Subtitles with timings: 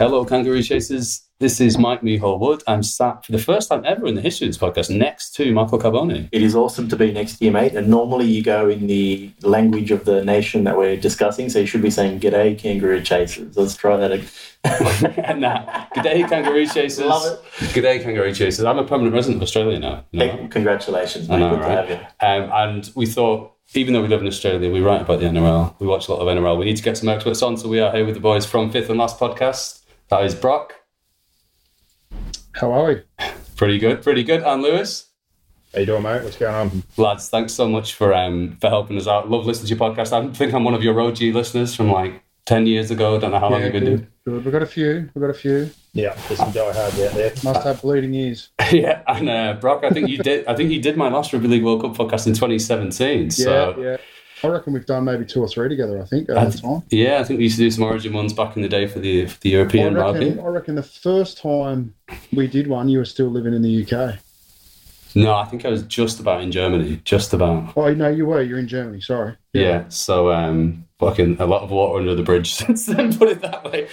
[0.00, 1.28] Hello, Kangaroo Chasers.
[1.40, 2.62] This is Mike Meehall-Wood.
[2.66, 5.52] I'm sat for the first time ever in the history of this podcast next to
[5.52, 6.26] Michael Carboni.
[6.32, 7.74] It is awesome to be next to you, mate.
[7.74, 11.66] And normally you go in the language of the nation that we're discussing, so you
[11.66, 14.10] should be saying "G'day, kangaroo chasers." Let's try that.
[14.10, 14.30] again.
[15.38, 17.06] nah, g'day, Kangaroo Chasers.
[17.06, 17.42] Love it.
[17.74, 18.64] G'day, Kangaroo Chasers.
[18.64, 20.06] I'm a permanent resident of Australia now.
[20.12, 21.40] You know Hey, congratulations, mate.
[21.40, 21.96] know, Good to have you.
[22.26, 25.74] Um, and we thought, even though we live in Australia, we write about the NRL.
[25.78, 26.58] We watch a lot of NRL.
[26.58, 28.70] We need to get some experts on, so we are here with the boys from
[28.70, 29.79] Fifth and Last Podcast.
[30.10, 30.74] That is Brock.
[32.54, 33.02] How are we?
[33.54, 34.42] Pretty good, pretty good.
[34.42, 35.06] And Lewis.
[35.72, 36.24] How you doing, mate?
[36.24, 36.82] What's going on?
[36.96, 39.30] Lads, thanks so much for um, for helping us out.
[39.30, 40.12] Love listening to your podcast.
[40.12, 43.20] I think I'm one of your OG listeners from like 10 years ago.
[43.20, 43.96] Don't know how long you've been doing.
[43.98, 44.44] good, good.
[44.44, 45.08] We've got a few.
[45.14, 45.70] We've got a few.
[45.92, 47.32] Yeah, there's some diehards out there.
[47.44, 48.48] Must have bleeding ears.
[48.72, 50.44] yeah, and uh, Brock, I think you did.
[50.48, 53.30] I think you did my last Rugby League World Cup podcast in 2017.
[53.30, 53.96] So Yeah, yeah.
[54.42, 56.00] I reckon we've done maybe two or three together.
[56.00, 56.82] I think I th- time.
[56.90, 58.98] yeah, I think we used to do some Origin ones back in the day for
[58.98, 60.40] the for the I European reckon, rugby.
[60.40, 61.94] I reckon the first time
[62.32, 64.18] we did one, you were still living in the UK.
[65.14, 67.72] No, I think I was just about in Germany, just about.
[67.76, 68.42] Oh no, you were.
[68.42, 69.00] You're in Germany.
[69.00, 69.36] Sorry.
[69.52, 73.16] Yeah, so um, fucking a lot of water under the bridge since then.
[73.16, 73.88] Put it that way.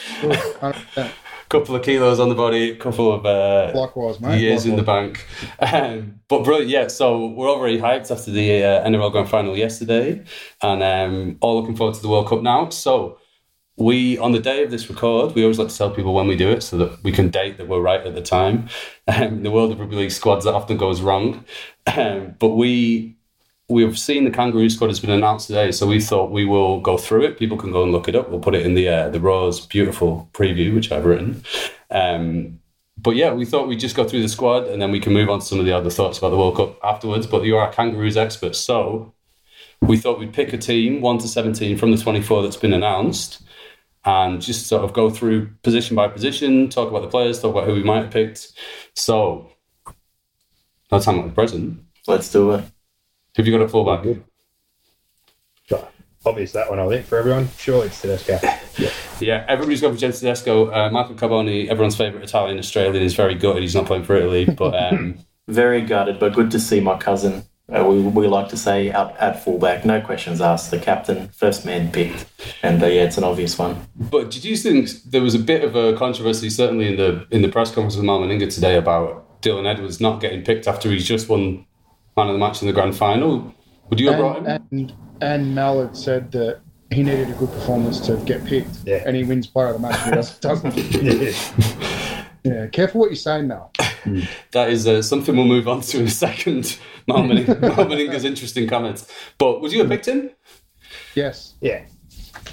[1.50, 1.62] Good.
[1.64, 1.66] 100%.
[1.66, 4.40] couple of kilos on the body, couple of uh, Likewise, mate.
[4.40, 5.26] years in the bank.
[5.60, 6.88] Um, but brilliant, yeah.
[6.88, 10.24] So we're all very hyped after the uh, NRL Grand Final yesterday,
[10.62, 12.70] and um, all looking forward to the World Cup now.
[12.70, 13.20] So
[13.78, 16.36] we, on the day of this record, we always like to tell people when we
[16.36, 18.68] do it so that we can date that we're right at the time.
[19.08, 21.46] Um, in the world of rugby league squads, that often goes wrong.
[21.96, 23.17] Um, but we
[23.70, 26.98] we've seen the Kangaroo squad has been announced today, so we thought we will go
[26.98, 27.38] through it.
[27.38, 28.30] People can go and look it up.
[28.30, 31.44] We'll put it in the uh, the Roar's beautiful preview, which I've written.
[31.92, 32.60] Um,
[32.98, 35.30] but yeah, we thought we'd just go through the squad and then we can move
[35.30, 37.28] on to some of the other thoughts about the World Cup afterwards.
[37.28, 39.14] But you're our Kangaroos expert, so
[39.82, 43.44] we thought we'd pick a team, 1 to 17, from the 24 that's been announced,
[44.06, 47.68] and just sort of go through position by position, talk about the players, talk about
[47.68, 48.54] who we might have picked.
[48.96, 49.52] So,
[50.92, 51.80] no time like the present.
[52.08, 52.64] Let's do it.
[53.38, 54.04] Who've you got at fullback?
[54.04, 54.24] Good.
[56.26, 57.48] Obvious that one, I think, for everyone.
[57.58, 58.40] Surely it's Tedesco.
[58.78, 58.90] Yeah.
[59.20, 60.72] Yeah, everybody's gone for James Tedesco.
[60.72, 63.64] Uh, Michael Carboni, everyone's favourite Italian Australian, is very gutted.
[63.64, 67.44] He's not playing for Italy, but um, Very gutted, but good to see my cousin.
[67.68, 70.70] Uh, we, we like to say out at fullback, no questions asked.
[70.70, 72.26] The captain, first man picked,
[72.62, 73.88] and uh, yeah, it's an obvious one.
[73.96, 77.42] but did you think there was a bit of a controversy, certainly in the in
[77.42, 81.08] the press conference with Mal Meninga today, about Dylan Edwards not getting picked after he's
[81.08, 81.66] just won
[82.18, 83.54] man of the match in the grand final?
[83.90, 84.46] Would you have brought him?
[84.48, 86.60] And, and and Mal had said that
[86.92, 88.80] he needed a good performance to get picked.
[88.86, 89.04] Yeah.
[89.06, 90.04] And he wins player of the match.
[90.06, 90.42] He doesn't.
[90.42, 90.76] doesn't.
[91.04, 92.24] yeah.
[92.44, 92.68] Yeah.
[92.68, 93.72] Careful what you're saying Mal.
[94.52, 96.80] That is uh, something we'll move on to in a second.
[97.08, 99.12] Mal Meninga- Mal Meninga's interesting comments.
[99.38, 100.30] But would you have picked him?
[101.16, 101.56] Yes.
[101.62, 101.84] Yeah.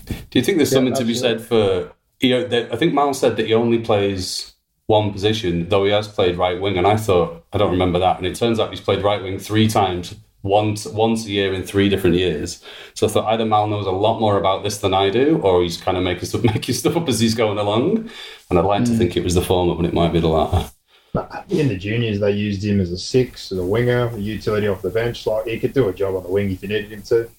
[0.07, 1.93] Do you think there's Yeah, something to be said for?
[2.21, 4.54] You know, that, I think Mal said that he only plays
[4.87, 8.19] one position, though he has played right wing, and I thought I don't remember that,
[8.19, 11.65] and it turns out he's played right wing three times, once once a year in
[11.65, 12.63] three different years.
[12.93, 15.63] So I thought either Mal knows a lot more about this than I do, or
[15.63, 18.11] he's kind of making stuff making stuff up as he's going along.
[18.51, 20.71] And I'd like to think it was the former, but it might be the latter.
[21.15, 24.67] But In the juniors, they used him as a six, as a winger, a utility
[24.67, 25.27] off the bench.
[25.27, 27.31] Like he could do a job on the wing if you needed him to.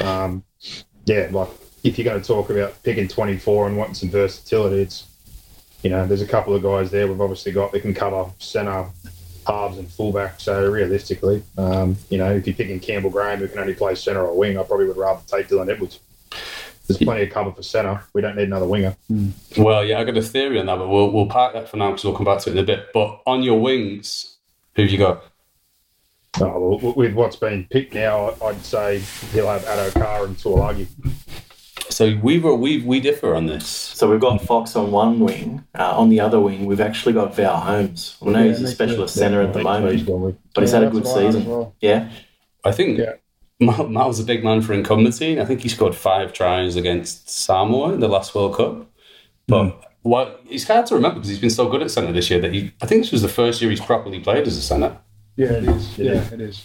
[0.00, 0.42] Um,
[1.04, 1.50] yeah, like
[1.84, 5.06] if you're going to talk about picking 24 and wanting some versatility, it's
[5.82, 8.86] you know there's a couple of guys there we've obviously got that can cover centre,
[9.46, 10.40] halves, and fullback.
[10.40, 14.24] So realistically, um, you know if you're picking Campbell Graham who can only play centre
[14.24, 16.00] or wing, I probably would rather take Dylan Edwards.
[16.86, 18.02] There's plenty of cover for centre.
[18.14, 18.96] We don't need another winger.
[19.56, 21.90] Well, yeah, I got a theory on that, but we'll we'll park that for now
[21.90, 22.88] because we'll come back to it in a bit.
[22.92, 24.38] But on your wings,
[24.74, 25.24] who've you got?
[26.40, 29.00] Oh, well, with what's been picked now, I'd say
[29.32, 30.86] he'll have Addo-Carr and Taulagi.
[31.90, 33.66] So we were we we differ on this.
[33.66, 35.64] So we've got Fox on one wing.
[35.78, 38.16] Uh, on the other wing, we've actually got Val Holmes.
[38.22, 40.78] I know Yeah, he's a specialist centre at the moment, gone with- but he's Yeah,
[40.80, 41.50] had a good what I had as season.
[41.50, 41.74] well.
[41.80, 42.08] Yeah,
[42.64, 43.12] I think Yeah.
[43.58, 45.38] Matt, Matt was a big man for incumbency.
[45.40, 48.86] I think he scored five tries against Samoa in the last World Cup.
[49.46, 52.40] But what it's hard to remember because he's been so good at centre this year
[52.40, 52.72] that he.
[52.80, 54.96] I think this was the first year he's properly played as a centre.
[55.36, 55.98] Yeah, it is.
[55.98, 56.12] Yeah.
[56.14, 56.62] Yeah, it is.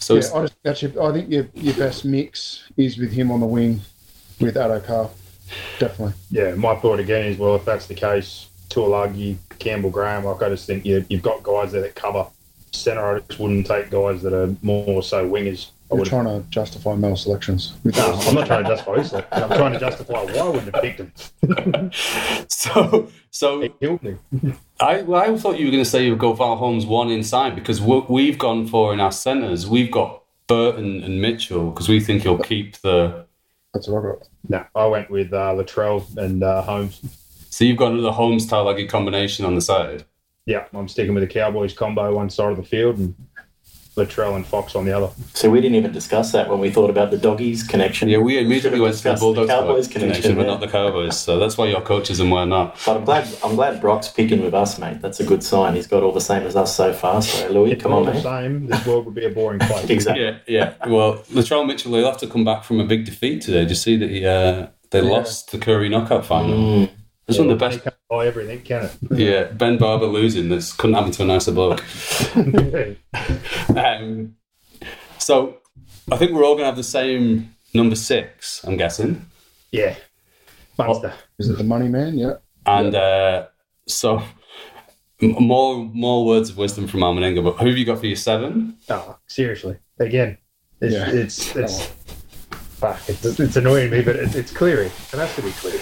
[0.00, 3.12] So Yeah, it's, I, just, that's your, I think your, your best mix is with
[3.12, 3.80] him on the wing
[4.40, 5.10] with Addo-Carr.
[5.78, 6.14] Definitely.
[6.30, 10.48] Yeah, my thought again is well, if that's the case, Taulagi, Campbell Graham, like I
[10.48, 12.26] just think you, you've got guys there that cover
[12.72, 13.16] centre.
[13.16, 15.70] I just wouldn't take guys that are more so wingers.
[15.92, 17.72] I You're trying to justify Mel selections.
[17.84, 18.20] No.
[18.26, 19.12] I'm not trying to justify this.
[19.32, 21.90] I'm trying to justify why I wouldn't have picked him.
[22.48, 24.16] so so It killed me.
[24.78, 27.10] I well, I thought you were going to say you would go Val Holmes one
[27.10, 31.88] inside because what we've gone for in our centres, we've got Burton and Mitchell because
[31.88, 33.26] we think he'll keep the.
[33.74, 34.28] That's what I got.
[34.48, 37.00] No, I went with uh, Latrell and uh, Holmes.
[37.50, 40.04] So you've got another Holmes Taulagi combination on the side.
[40.46, 43.14] Yeah, I'm sticking with the Cowboys combo one side of the field and
[43.96, 45.12] Latrell and Fox on the other.
[45.34, 48.08] So we didn't even discuss that when we thought about the doggies connection.
[48.08, 50.46] Yeah, we immediately Should've went to the discussed Bulldogs Cowboys connection, connection, but yeah.
[50.46, 51.18] not the Cowboys.
[51.18, 52.78] So that's why your coaches and we're not.
[52.86, 55.00] But I'm glad I'm glad Brock's picking with us, mate.
[55.00, 55.74] That's a good sign.
[55.74, 57.20] He's got all the same as us so far.
[57.22, 58.22] So Louis, come we're on, all the mate.
[58.22, 59.90] same, this world would be a boring place.
[60.00, 60.24] Exactly.
[60.24, 60.88] Yeah, yeah.
[60.88, 63.60] Well, Latrell Mitchell, he'll have to come back from a big defeat today.
[63.60, 66.56] Did you see that he uh, they lost the Koori knockout final?
[66.56, 66.90] Mm.
[67.30, 67.84] It's one of the Money best.
[67.84, 68.92] can't buy everything, can it?
[69.18, 70.48] Yeah, Ben Barba losing.
[70.48, 71.82] This couldn't happen to a nicer bloke.
[73.76, 74.36] Um,
[75.18, 75.58] so
[76.10, 78.64] I think we're all going to have the same number six.
[78.64, 79.26] I'm guessing,
[79.70, 79.94] yeah.
[80.78, 81.12] Munster.
[81.38, 82.18] Is it the money man?
[82.18, 82.34] Yeah.
[82.66, 83.46] and uh,
[83.86, 84.22] so
[85.22, 87.44] m- more more words of wisdom from Mal Meninga.
[87.44, 88.76] But who have you got for your seven?
[88.88, 89.76] Oh, seriously.
[89.98, 90.38] Again,
[90.80, 91.10] it's Yeah.
[91.10, 91.86] it's it's,
[92.80, 94.86] fuck, it's it's annoying me, but it's, it's Cleary.
[94.86, 95.80] It has to be Cleary.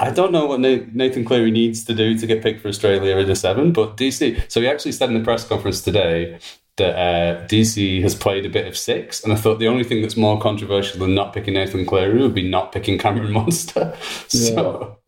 [0.00, 3.28] I don't know what Nathan Cleary needs to do to get picked for Australia in
[3.28, 4.50] the seven, but DC.
[4.50, 6.38] So he actually said in the press conference today
[6.76, 10.02] that uh, DC has played a bit of six, and I thought the only thing
[10.02, 13.96] that's more controversial than not picking Nathan Cleary would be not picking Cameron Munster.
[14.28, 14.98] so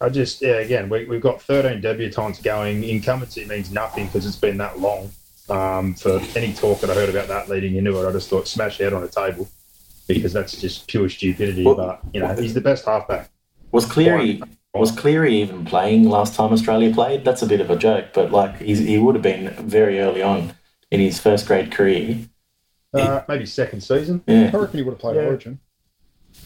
[0.00, 0.54] I just yeah.
[0.56, 2.82] Again, we, we've got 13 debutants going.
[2.82, 5.10] Incumbency means nothing because it's been that long.
[5.48, 8.48] Um, for any talk that I heard about that leading into it, I just thought
[8.48, 9.48] smash head on a table
[10.08, 11.64] because that's just pure stupidity.
[11.64, 13.30] Well- but you know, he's the best halfback.
[13.76, 14.40] Was Cleary
[14.74, 17.24] was Cleary even playing last time Australia played?
[17.26, 20.22] That's a bit of a joke, but like he's, he would have been very early
[20.22, 20.54] on
[20.90, 22.18] in his first grade career.
[22.94, 24.50] Uh, maybe second season, Yeah.
[24.52, 25.22] I reckon he would have played Yeah.
[25.26, 25.58] Origin.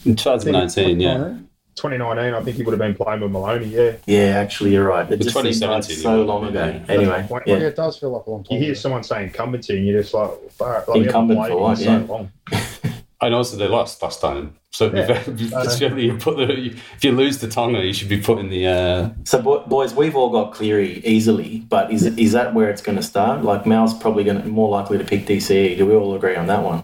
[0.05, 1.37] in 2019, yeah.
[1.75, 2.33] 2019.
[2.33, 3.67] I think he would have been playing with Maloney.
[3.67, 5.05] Yeah, Yeah, actually, you're right.
[5.09, 6.81] It The just seems like 2017 so long ago.
[6.89, 7.57] Anyway, When- Yeah.
[7.59, 7.67] yeah.
[7.67, 8.55] it does feel like a long time.
[8.57, 8.79] you hear ago.
[8.79, 11.77] someone saying incumbency, and you're just like, fuck, like we Incumbent played for in what,
[11.77, 12.03] so yeah.
[12.07, 12.31] long.
[13.23, 14.55] And also they lost last time.
[14.73, 14.93] So it'd
[15.37, 15.63] be Yeah.
[15.63, 16.49] very- surely you put the,
[16.95, 18.67] if you lose the Tonga, you should be putting the.
[18.67, 22.81] Uh, So, bo- boys, we've all got Cleary easily, but is is that where it's
[22.81, 23.43] going to start?
[23.43, 25.77] Like Mal's probably going to more likely to pick DCE.
[25.77, 26.83] Do we all agree on that one?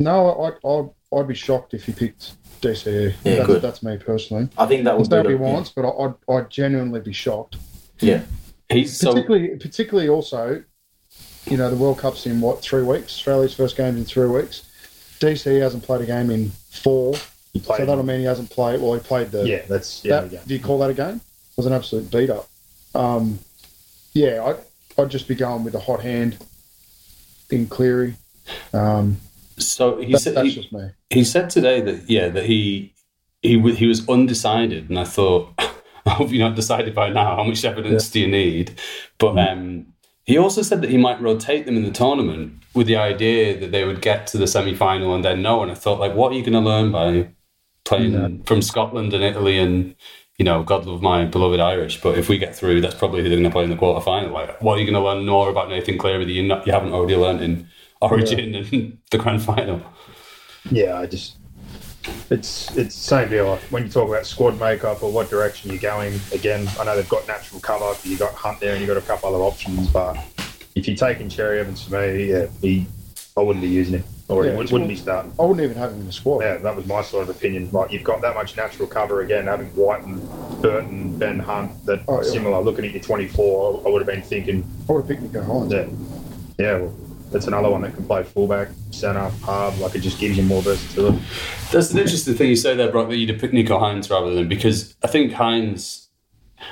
[0.00, 0.30] No,
[0.64, 3.14] I, I, I'd be shocked if he picked DCE.
[3.24, 3.62] Yeah, that's, good.
[3.62, 4.48] that's me personally.
[4.58, 7.00] I think that It's would not be what he wants, but I- I'd, I'd genuinely
[7.00, 7.56] be shocked.
[8.00, 8.22] Yeah,
[8.68, 9.12] he's so.
[9.12, 10.64] Particularly, particularly also,
[11.46, 13.12] you know, the World Cup's in what three weeks?
[13.14, 14.64] Australia's first game's in three weeks.
[15.20, 17.14] DC hasn't played a game in four,
[17.52, 17.88] He so played.
[17.88, 18.80] that'll mean he hasn't played.
[18.80, 19.46] Well, he played the.
[19.46, 20.20] yeah, that's yeah.
[20.20, 20.46] that.
[20.48, 21.16] Do you call that a game?
[21.16, 22.48] It was an absolute beat up.
[22.94, 23.38] Um,
[24.14, 24.56] yeah, I'd,
[25.00, 26.38] I'd just be going with a hot hand
[27.50, 28.14] in Cleary.
[28.72, 29.18] Um,
[29.58, 30.90] So he that, said that's he, just me.
[31.10, 32.92] he said today that yeah that he
[33.42, 35.52] he w- he was undecided, and I thought,
[36.06, 37.36] I hope you're not decided by now.
[37.36, 38.78] How much evidence do you need?
[39.18, 39.86] But um,
[40.30, 43.72] he also said that he might rotate them in the tournament with the idea that
[43.72, 45.60] they would get to the semi final and then no.
[45.62, 47.30] And I thought, like, what are you going to learn by
[47.84, 49.96] playing from Scotland and Italy and
[50.38, 53.28] you know, God love my beloved Irish, but if we get through, that's probably who
[53.28, 54.32] they're going to play in the quarter final.
[54.32, 56.72] Like, what are you going to learn more about Nathan Cleary that you not, you
[56.72, 57.68] haven't already learned in
[58.00, 59.82] Origin and the grand final?
[60.70, 61.36] Yeah, I just
[62.30, 63.56] it's it's the same deal.
[63.70, 67.08] When you talk about squad makeup or what direction you're going, again, I know they've
[67.08, 67.94] got natural cover.
[68.08, 69.88] You got Hunt there, and you have got a couple other options.
[69.88, 70.16] But
[70.74, 72.86] if you're taking Cherry Evans for me, yeah, he,
[73.36, 75.32] I wouldn't be using him, or Yeah, he wouldn't, wouldn't be starting.
[75.38, 76.40] I wouldn't even have him in the squad.
[76.40, 77.68] Yeah, that was my sort of opinion.
[77.72, 80.20] Like you've got that much natural cover again, having White and
[80.62, 82.30] Burton, Ben Hunt, that Oh, yeah.
[82.30, 82.60] similar.
[82.60, 85.70] Looking at your 24, I would have been thinking, I would have picked Nicho Hynes.
[86.58, 86.94] yeah, yeah, well,
[87.30, 89.78] that's another one that can play fullback, centre, half.
[89.80, 91.18] Like it just gives you more versatility.
[91.72, 94.48] That's an interesting thing you say there, Brock, that you'd have Nicho Hynes rather than
[94.48, 96.06] because I think Hynes.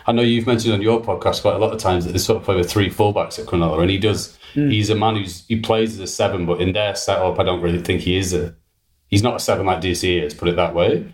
[0.06, 2.36] I know you've mentioned on your podcast quite a lot of times that they sort
[2.38, 4.36] of play with three fullbacks at Cronulla, and he does.
[4.54, 4.68] Hmm.
[4.68, 7.62] He's a man who's he plays as a seven, but in their setup, I don't
[7.62, 8.54] really think he is a.
[9.08, 10.34] He's not a seven like DC is.
[10.34, 11.10] Put it that way.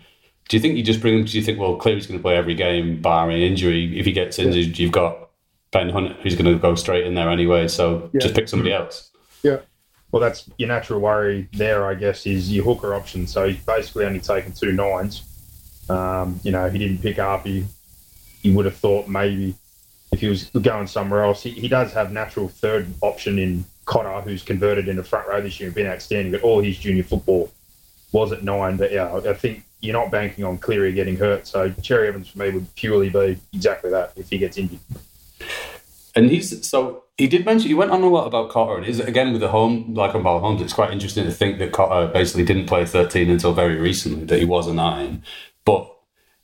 [0.47, 1.25] Do you think you just bring him?
[1.25, 3.97] Do you think well, Cleary's going to play every game, barring injury?
[3.97, 5.29] If he gets injured, you've got
[5.71, 7.67] Ben Hunt who's going to go straight in there anyway.
[7.67, 8.19] So Yeah.
[8.21, 9.11] just pick somebody else.
[9.45, 9.57] Yeah.
[10.11, 13.27] Well, that's your natural worry there, I guess, is your hooker option.
[13.27, 15.21] So he's basically only taken two nines.
[15.87, 17.45] Um, you know, he didn't pick up.
[17.45, 17.65] He,
[18.41, 19.53] you would have thought maybe
[20.11, 21.43] if he was going somewhere else.
[21.43, 25.59] He, he does have natural third option in Cotter, who's converted into front row this
[25.59, 27.51] year and been outstanding, but all his junior football
[28.11, 28.77] was at nine.
[28.77, 31.45] But yeah, I think you're not banking on Cleary getting hurt.
[31.45, 34.79] So Cherry Evans for me would purely be exactly that if he gets injured.
[36.15, 38.99] And he's so he did mention he went on a lot about Cotter, and is
[38.99, 40.61] again with the home like on about homes.
[40.61, 44.25] It's quite interesting to think that Cotter basically didn't play thirteen until very recently.
[44.25, 45.23] That he was a nine,
[45.63, 45.91] but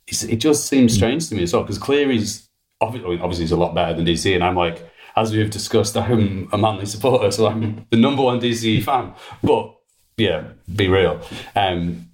[0.06, 2.48] it just seems strange to me as well because Cleary's
[2.80, 6.48] obviously, obviously he's a lot better than DC, and I'm like as we've discussed, I'm
[6.52, 9.12] a Manly supporter, so I'm the number one DC fan.
[9.42, 9.74] But
[10.16, 11.20] yeah, be real.
[11.54, 12.08] Um,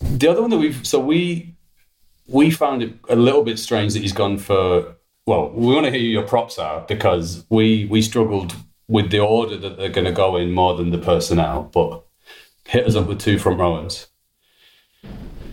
[0.00, 1.54] the other one that we've so we
[2.26, 5.92] we found it a little bit strange that he's gone for well, we want to
[5.92, 8.54] hear your props are because we we struggled
[8.88, 11.70] with the order that they're going to go in more than the personnel.
[11.72, 12.04] But
[12.66, 14.08] hit us up with two front rowers.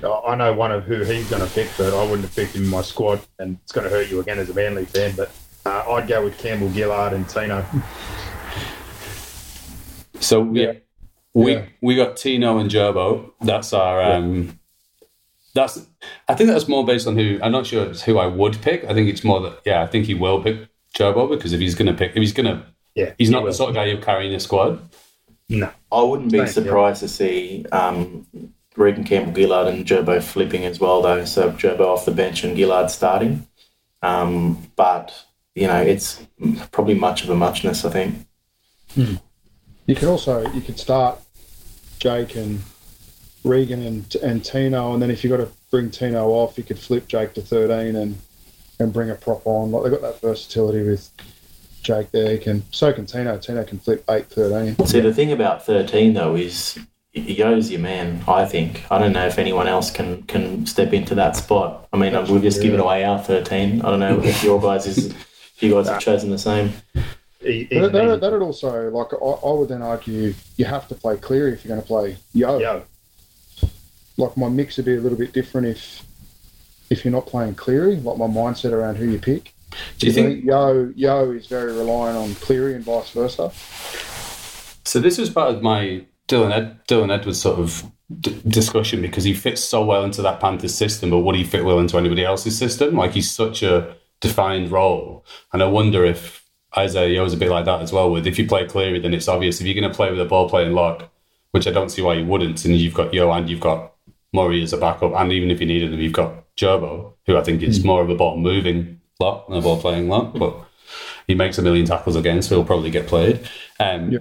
[0.02, 2.64] I know one of who he's going to pick, but I wouldn't have picked him
[2.64, 5.14] in my squad, and it's going to hurt you again as a Manly fan.
[5.16, 5.32] But
[5.66, 7.66] uh, I'd go with Campbell Gillard and Tino.
[10.22, 10.74] So we yeah.
[11.34, 11.66] we yeah.
[11.82, 13.32] we got Tino and Gerbo.
[13.42, 14.59] That's our um,
[15.54, 15.88] that's
[16.28, 18.84] I think that's more based on who I'm not sure it's who I would pick.
[18.86, 21.76] I think it's more that yeah, I think he will pick Gerbo because if he's
[21.76, 22.66] gonna pick if he's gonna
[22.96, 24.80] yeah, he's not he the sort of guy you're carrying a squad.
[25.50, 25.72] No.
[25.92, 27.08] I wouldn't be Thank surprised you.
[27.08, 28.28] to see um,
[28.76, 31.26] Regan Campbell Gillard and Gerbo flipping as well though.
[31.26, 33.48] So Gerbo off the bench and Gillard starting.
[34.02, 35.26] Um, but
[35.56, 36.26] you know, it's
[36.72, 38.28] probably much of a muchness, I think.
[38.94, 39.16] Hmm.
[39.88, 41.20] You could also you could start
[42.00, 42.62] Jake and
[43.44, 46.80] Regan and, and Tino, and then if you got to bring Tino off, you could
[46.80, 48.18] flip Jake to 13 and
[48.80, 49.72] and bring a prop on.
[49.72, 51.10] Like they've got that versatility with
[51.84, 52.32] Jake there.
[52.32, 53.38] He can so can Tino.
[53.38, 54.86] Tino can flip 8, 13.
[54.86, 56.78] See, the thing about 13 though is
[57.14, 58.24] Yeo's your man.
[58.28, 58.86] I think.
[58.92, 61.88] I don't know if anyone else can can step into that spot.
[61.94, 63.82] I mean, we've just given away our 13.
[63.82, 66.74] I don't know if your guys is if you guys have chosen the same.
[67.42, 71.54] That, that, that'd also like I, I, would then argue you have to play Cleary
[71.54, 72.58] if you're going to play Yeo.
[72.58, 72.86] Yeo
[74.20, 76.04] like my mix would be a little bit different if
[76.90, 79.54] if you're not playing Cleary, like my mindset around who you pick.
[80.00, 83.52] Do you think Yeo Yeo is very reliant on Cleary and vice versa?
[84.86, 87.84] So this was part of my Dylan Ed, Dylan Edwards sort of
[88.20, 91.64] d- discussion because he fits so well into that Panthers system, but would he fit
[91.64, 92.96] well into anybody else's system?
[92.96, 96.44] Like he's such a defined role, and I wonder if
[96.76, 98.12] Isaah Yeo is a bit like that as well.
[98.12, 100.26] With if you play Cleary, then it's obvious if you're going to play with a
[100.26, 101.10] ball playing lock,
[101.52, 103.94] which I don't see why you wouldn't, and you've got Yeo and you've got
[104.34, 107.44] Murray as a backup, and even if you needed him, you've got Gerbo, who I
[107.44, 107.86] think is mm.
[107.86, 110.56] more of a ball moving lot than a ball playing lot, but
[111.28, 113.48] he makes a million tackles again, so he'll probably get played.
[113.80, 114.20] Um, yeah.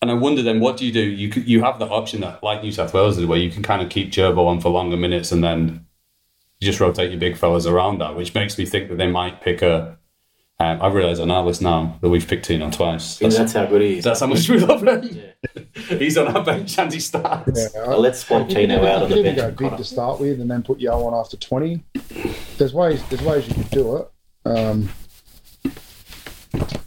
[0.00, 1.00] And I wonder then, what do you do?
[1.02, 3.82] You you have the option that, like New South Wales did, where you can kind
[3.82, 5.86] of keep Gerbo on for longer minutes, and then
[6.60, 9.40] you just rotate your big fellas around that, which makes me think that they might
[9.40, 9.97] pick a
[10.60, 13.18] um, I've realised on our list now that we've picked Tino twice.
[13.18, 14.04] That's, that's how good he is.
[14.04, 15.04] That's how much we love him.
[15.04, 15.62] Yeah.
[15.98, 17.72] He's on our bench and he starts.
[17.74, 19.36] Yeah, well, let's swap Tino out on the bench.
[19.36, 21.80] go big to start with and then put Yeo on after 20.
[22.56, 24.10] There's ways There's ways you could do it.
[24.44, 24.88] Um,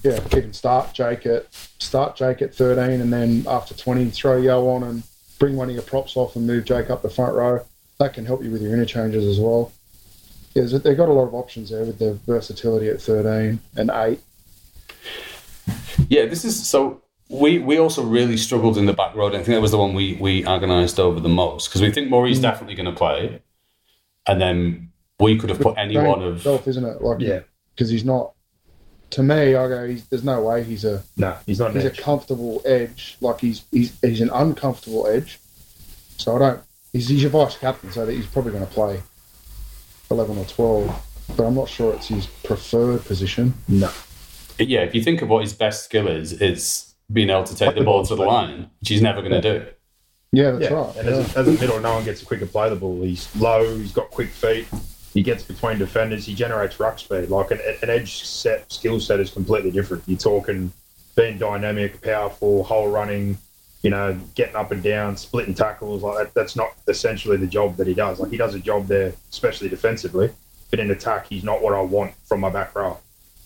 [0.03, 4.35] yeah, you can start Jake at start Jake at 13 and then after 20 throw
[4.35, 5.03] Yeo on and
[5.39, 7.65] bring one of your props off and move Jake up the front row.
[7.99, 9.71] That can help you with your interchanges as well
[10.53, 14.19] yeah, they've got a lot of options there with their versatility at 13 and 8.
[16.09, 17.01] Yeah, this is so.
[17.29, 19.27] We, we also really struggled in the back row.
[19.27, 22.09] I think that was the one we, we agonised over the most because we think
[22.09, 22.41] Murray's mm.
[22.41, 23.41] definitely going to play,
[24.27, 27.01] and then we could have put any one of self, isn't it?
[27.01, 27.41] Like, yeah,
[27.73, 28.33] because he's not.
[29.11, 29.95] To me, I go.
[30.09, 31.03] There's no way he's a.
[31.15, 31.73] No, he's not.
[31.73, 31.99] He's edge.
[31.99, 33.17] a comfortable edge.
[33.21, 35.39] Like he's he's he's an uncomfortable edge.
[36.17, 36.61] So I don't.
[36.91, 39.01] He's, he's your vice captain, so that he's probably going to play
[40.11, 43.53] 11 or 12, but I'm not sure it's his preferred position.
[43.67, 43.89] No.
[44.59, 47.75] Yeah, if you think of what his best skill is, it's being able to take
[47.75, 49.65] the ball to the line, which he's never going to do.
[50.31, 50.77] Yeah, that's yeah.
[50.77, 50.95] right.
[50.97, 51.15] And yeah.
[51.15, 53.01] as, a, as, a, middle, no one gets a quicker play the ball.
[53.01, 54.67] He's low, he's got quick feet,
[55.13, 57.29] he gets between defenders, he generates ruck speed.
[57.29, 60.03] Like an, an edge set skill set is completely different.
[60.05, 60.71] You're talking
[61.15, 63.37] being dynamic, powerful, hole running,
[63.81, 67.77] you know, getting up and down, splitting tackles, like that, that's not essentially the job
[67.77, 68.19] that he does.
[68.19, 70.29] Like he does a job there, especially defensively,
[70.69, 72.97] but in attack, he's not what I want from my back row.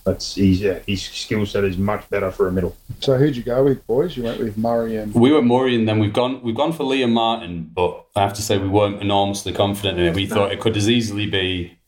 [0.06, 2.76] That's he's yeah, his skill set is much better for a middle.
[3.00, 4.16] So who'd you go with, boys?
[4.16, 6.84] You went with Murray and we went Murray, and then we've gone we've gone for
[6.84, 10.16] Liam Martin, but I have to say we weren't enormously confident in it.
[10.16, 11.80] We thought it could as easily be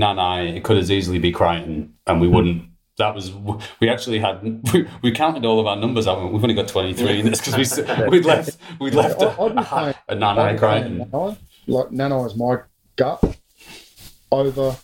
[0.00, 2.64] Nanai, it could as easily be Crichton, and we wouldn't
[2.98, 3.32] that was
[3.80, 6.06] we actually had we, we counted all of our numbers.
[6.06, 6.30] Haven't we?
[6.32, 9.54] We've only got twenty three in this because we we left we left I- I'd
[9.54, 10.98] be a, playing- a, a Nanai I'd Crichton.
[11.10, 11.36] Nanai.
[11.66, 12.58] Like Nanai is my
[12.96, 13.38] gut
[14.30, 14.76] over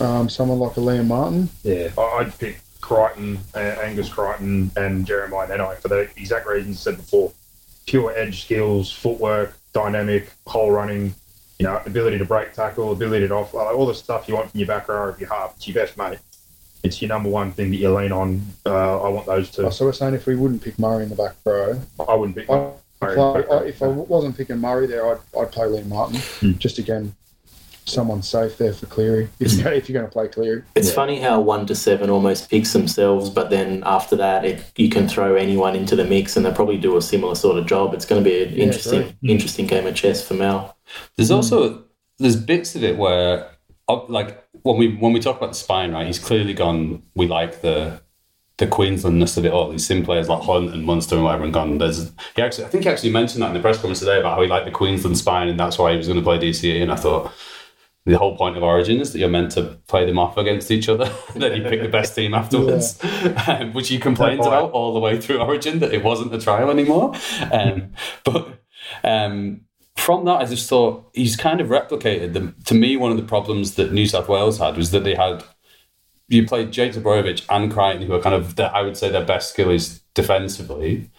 [0.00, 1.48] um, someone like a Liam Martin.
[1.62, 6.86] Yeah, I- I'd pick Crichton, uh, Angus Crichton, and Jeremiah Nanai for the exact reasons
[6.86, 7.32] I said before.
[7.86, 11.14] Pure edge skills, footwork, dynamic, hole running,
[11.58, 14.50] you know, ability to break tackle, ability to off, like, all the stuff you want
[14.50, 15.54] from your back row of your half.
[15.56, 16.18] It's your best mate.
[16.84, 18.42] It's your number one thing that you lean on.
[18.66, 19.66] Uh, I want those two.
[19.66, 22.36] Oh, so we're saying if we wouldn't pick Murray in the back row, I wouldn't
[22.36, 22.48] pick.
[22.50, 23.16] I, Murray play, back
[23.50, 23.58] row.
[23.58, 26.20] I, if I wasn't picking Murray there, I'd, I'd play Liam Martin.
[26.40, 26.52] Hmm.
[26.58, 27.14] Just again,
[27.86, 29.28] someone safe there for Cleary.
[29.40, 30.94] If, you're, if you're going to play Cleary, It's Yeah.
[30.94, 35.08] funny how one to seven almost picks themselves, but then after that, it, you can
[35.08, 37.94] throw anyone into the mix, and they probably do a similar sort of job.
[37.94, 39.16] It's going to be an Yeah, interesting, great.
[39.22, 40.76] interesting game of chess for Mel.
[41.16, 41.82] There's also
[42.18, 43.50] there's bits of it where
[44.08, 46.06] like when we when we talk about the spine, right?
[46.06, 47.02] He's clearly gone.
[47.14, 48.02] We like the
[48.56, 49.70] the Queenslandness of it all.
[49.70, 51.78] These sim players like Hunt and Munster and whatever, and gone.
[51.78, 54.36] There's he actually I think he actually mentioned that in the press conference today about
[54.36, 56.82] how he liked the Queensland spine, and that's why he was going to play DCE.
[56.82, 57.32] And I thought.
[58.06, 60.90] The whole point of Origin is that you're meant to play them off against each
[60.90, 61.10] other.
[61.34, 63.02] then you pick the best team afterwards,
[63.48, 66.68] um, which he complained about all the way through Origin that it wasn't a trial
[66.68, 67.14] anymore.
[67.50, 67.92] Um,
[68.22, 68.62] but
[69.02, 69.62] um,
[69.96, 73.22] from that, I just thought he's kind of replicated the, to me one of the
[73.22, 75.44] problems that New South Wales had was that they had
[76.28, 79.24] you played Jake Trbojevic and Crichton, who are kind of the, I would say their
[79.24, 81.10] best skill is defensively,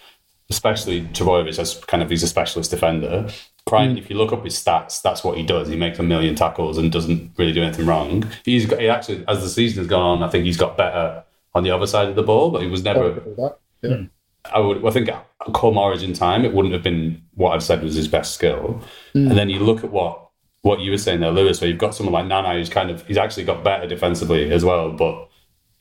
[0.50, 3.30] especially Trbojevic as kind of he's a specialist defender.
[3.66, 4.00] Crichton, mm.
[4.00, 5.68] if you look up his stats, that's what he does.
[5.68, 8.30] He makes a million tackles and doesn't really do anything wrong.
[8.44, 11.24] He's got, he actually, as the season has gone on, I think he's got better
[11.54, 13.04] on the other side of the ball, but he was never.
[13.04, 13.60] would agree with that.
[13.82, 13.90] Yeah.
[13.90, 14.10] Mm.
[14.54, 14.86] I would.
[14.86, 18.08] I think at come Origin time, it wouldn't have been what I've said was his
[18.08, 18.82] best skill.
[19.14, 20.22] And then you look at what
[20.62, 23.06] what you were saying there, Lewis, where you've got someone like Nana who's kind of
[23.06, 25.30] he's actually got better defensively as well, but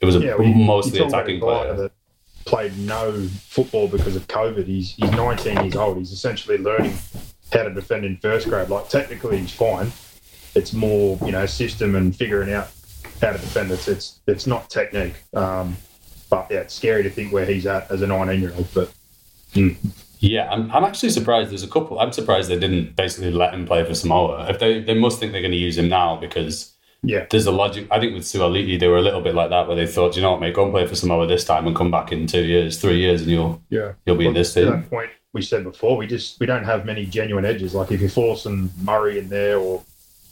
[0.00, 1.74] it was a Yeah, well, you- mostly you talk attacking a player.
[1.74, 1.92] that
[2.44, 4.66] played no football because of COVID.
[4.66, 5.96] He's he's 19 years old.
[5.98, 6.94] He's essentially learning
[7.52, 8.68] how to defend in first grade.
[8.68, 9.90] Like technically, he's fine.
[10.54, 12.68] It's more you know system and figuring out
[13.22, 13.70] how to defend.
[13.70, 15.14] It's it's it's not technique.
[15.32, 15.76] Um,
[16.34, 18.68] but yeah, it's scary to think where he's at as a 19 year old.
[18.74, 18.92] But
[19.52, 19.70] hmm.
[20.20, 21.50] Yeah, I'm, I'm actually surprised.
[21.50, 21.98] There's a couple.
[21.98, 24.46] I'm surprised they didn't basically let him play for Samoa.
[24.48, 27.52] If they they must think they're going to use him now because yeah, there's a
[27.52, 27.86] logic.
[27.90, 30.22] I think with Suaalii they were a little bit like that, where they thought, you
[30.22, 32.44] know what, mate, go and play for Samoa this time and come back in two
[32.44, 33.92] years, three years, and you'll Yeah.
[34.06, 36.86] you'll be in this team." that point we said before, we just we don't have
[36.86, 37.74] many genuine edges.
[37.74, 39.82] Like if you're forcing Murray in there, or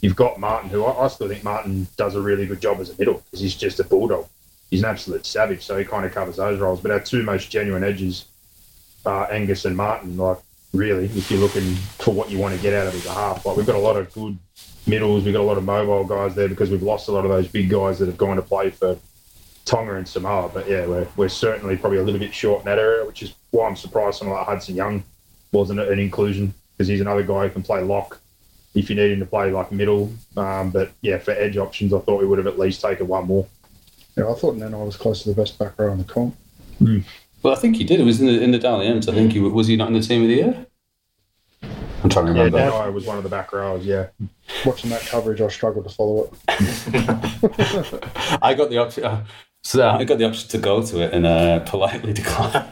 [0.01, 2.89] you've got Martin, who I, I still think Martin does a really good job as
[2.89, 4.27] a middle because he's just a bulldog.
[4.73, 6.81] He's an absolute savage, so he kind of covers those roles.
[6.81, 8.25] But our two most genuine edges,
[9.05, 10.39] are Angus and Martin, like
[10.73, 13.57] really, if you're looking for what you want to get out of as half, like
[13.57, 14.39] we've got a lot of good
[14.87, 17.31] middles, we've got a lot of mobile guys there because we've lost a lot of
[17.31, 18.97] those big guys that have gone to play for
[19.65, 20.49] Tonga and Samoa.
[20.49, 23.35] But yeah, we're, we're certainly probably a little bit short in that area, which is
[23.51, 25.05] why I'm surprised someone like Hudson Young
[25.53, 28.21] wasn't an inclusion because he's another guy who can play lock
[28.75, 30.11] if you need him to play like middle.
[30.37, 33.27] Um, but yeah, for edge options, I thought we would have at least taken one
[33.27, 33.47] more.
[34.17, 36.37] Yeah, I thought Nanai was close to the best back row in the comp.
[37.43, 38.01] Well, I think he did.
[38.01, 39.09] It was in the in the Dally M's.
[39.09, 40.67] I think he was he not in the team of the year.
[42.03, 42.59] I'm trying to Yeah, remember.
[42.59, 43.85] Nanai was one of the back rows.
[43.87, 44.09] Yeah,
[44.67, 46.33] Watching that coverage, I struggled to follow it.
[48.43, 49.05] I got the option.
[49.05, 49.25] Uh,
[49.65, 52.55] so I got the option to go to it and uh, politely declined.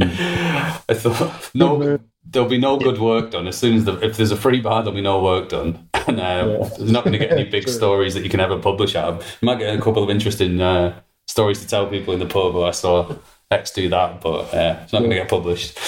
[0.00, 4.32] I thought no, there'll be no good work done as soon as the, if there's
[4.32, 7.32] a free bar, there'll be no work done, and uh, there's not going to get
[7.32, 9.38] any big stories that you can ever publish out of.
[9.40, 12.56] You might get a couple of interesting uh, stories to tell people in the pub.
[12.56, 13.14] Oh, I saw
[13.52, 15.78] X do that, but uh, it's not going to get published.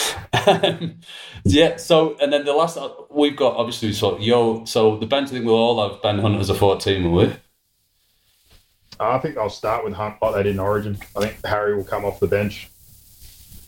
[1.45, 1.77] yeah.
[1.77, 4.65] So and then the last uh, we've got obviously so yo.
[4.67, 7.35] So the bench I think we'll all have Ben Hunt as a fourteen, will we?
[9.11, 10.99] I think I'll start with Hunt like they did in Origin.
[11.17, 12.69] I think Harry will come off the bench.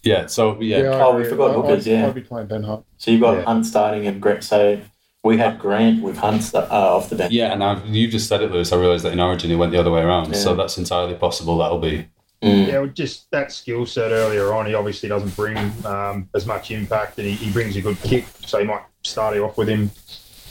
[0.02, 0.26] Yeah.
[0.26, 0.78] So yeah.
[0.90, 2.06] I Oh, we forgot I- Hookers, I'd, yeah.
[2.06, 2.84] I'd be playing Ben Hunt.
[2.98, 3.44] So you've got Yeah.
[3.44, 4.44] Hunt starting and Grant.
[4.44, 4.80] So
[5.22, 7.32] we had Grant with Hunt sta- uh, off the bench.
[7.32, 8.72] Yeah, and I've, you just said it, Lewis.
[8.72, 11.58] I realised that in Origin it went the other way around, so that's entirely possible.
[11.58, 12.06] That'll be
[12.42, 12.66] Mm.
[12.68, 16.70] Yeah, with just that skill set earlier on, he obviously doesn't bring um, as much
[16.70, 19.66] impact, and he, he brings a good kick, so you might start it off with
[19.68, 19.90] him,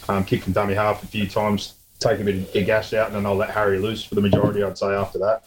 [0.10, 3.16] um, kick from dummy half a few times, take a bit of gas out, and
[3.16, 4.64] then I'll let Harry loose for the majority.
[4.64, 5.46] I'd say after that,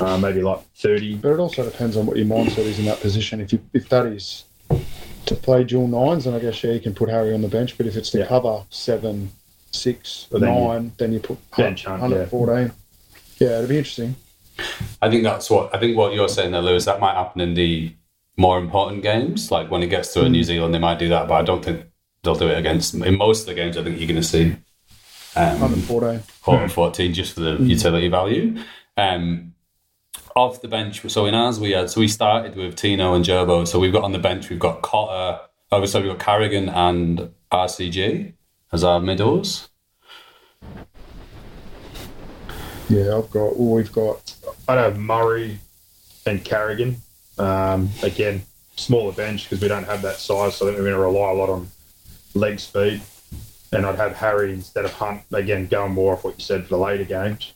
[0.00, 1.14] uh, maybe like thirty.
[1.16, 3.40] But it also depends on what your mindset is in that position.
[3.40, 4.44] If you if that is
[5.26, 7.76] to play dual nines, then I guess yeah, you can put Harry on the bench.
[7.76, 8.26] But if it's to Yeah.
[8.26, 9.30] cover seven,
[9.70, 12.68] six, Well, then you- then you put Bench Hunt, Hunt, Hunt yeah.
[13.38, 14.16] Yeah, it'd be interesting.
[15.00, 15.96] I think that's what I think.
[15.96, 17.92] What you're saying there, Lewis, that might happen in the
[18.36, 21.28] more important games, like when it gets to a New Zealand, they might do that,
[21.28, 21.84] but I don't think
[22.22, 22.94] they'll do it against.
[22.94, 24.71] In most of the games, I think you're going to see Hunt at
[25.36, 26.22] um, fourteen.
[26.42, 28.56] Horton 14 just for the utility value.
[28.96, 29.54] Um,
[30.34, 31.08] off the bench.
[31.10, 33.66] So in ours, we had so we started with Tino and Gerbo.
[33.66, 35.40] So we've got on the bench, we've got Cotter.
[35.70, 38.32] Oh, so we've got Carrigan and RCG
[38.72, 39.68] as our middles.
[42.88, 43.58] Yeah, I've got.
[43.58, 44.34] Well, we've got.
[44.68, 45.58] I'd have Murray
[46.26, 46.96] and Carrigan.
[47.38, 48.42] Um, again,
[48.76, 51.30] smaller bench because we don't have that size, so I think we're going to rely
[51.30, 51.68] a lot on
[52.34, 53.00] leg speed.
[53.72, 55.22] And I'd have Harry instead of Hunt.
[55.32, 57.52] Again, going more off what you said for the later games.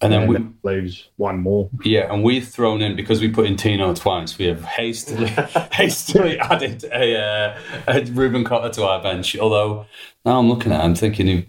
[0.00, 1.70] And then we, that leaves one more.
[1.82, 4.36] yeah, and we've thrown in because we put in Tino twice.
[4.36, 5.28] We have hastily,
[5.72, 9.34] hastily added a, uh, a Reuben Cotter to our bench.
[9.38, 9.86] Although
[10.26, 11.48] now I'm looking at, it, I'm thinking he-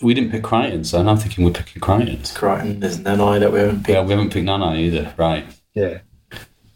[0.00, 2.22] we didn't pick Crichton, so now I'm thinking we're picking Crichton.
[2.34, 3.88] Crichton, there's Nanai that we haven't picked.
[3.90, 5.44] Yeah, we haven't picked Nana either, right?
[5.74, 5.98] Yeah.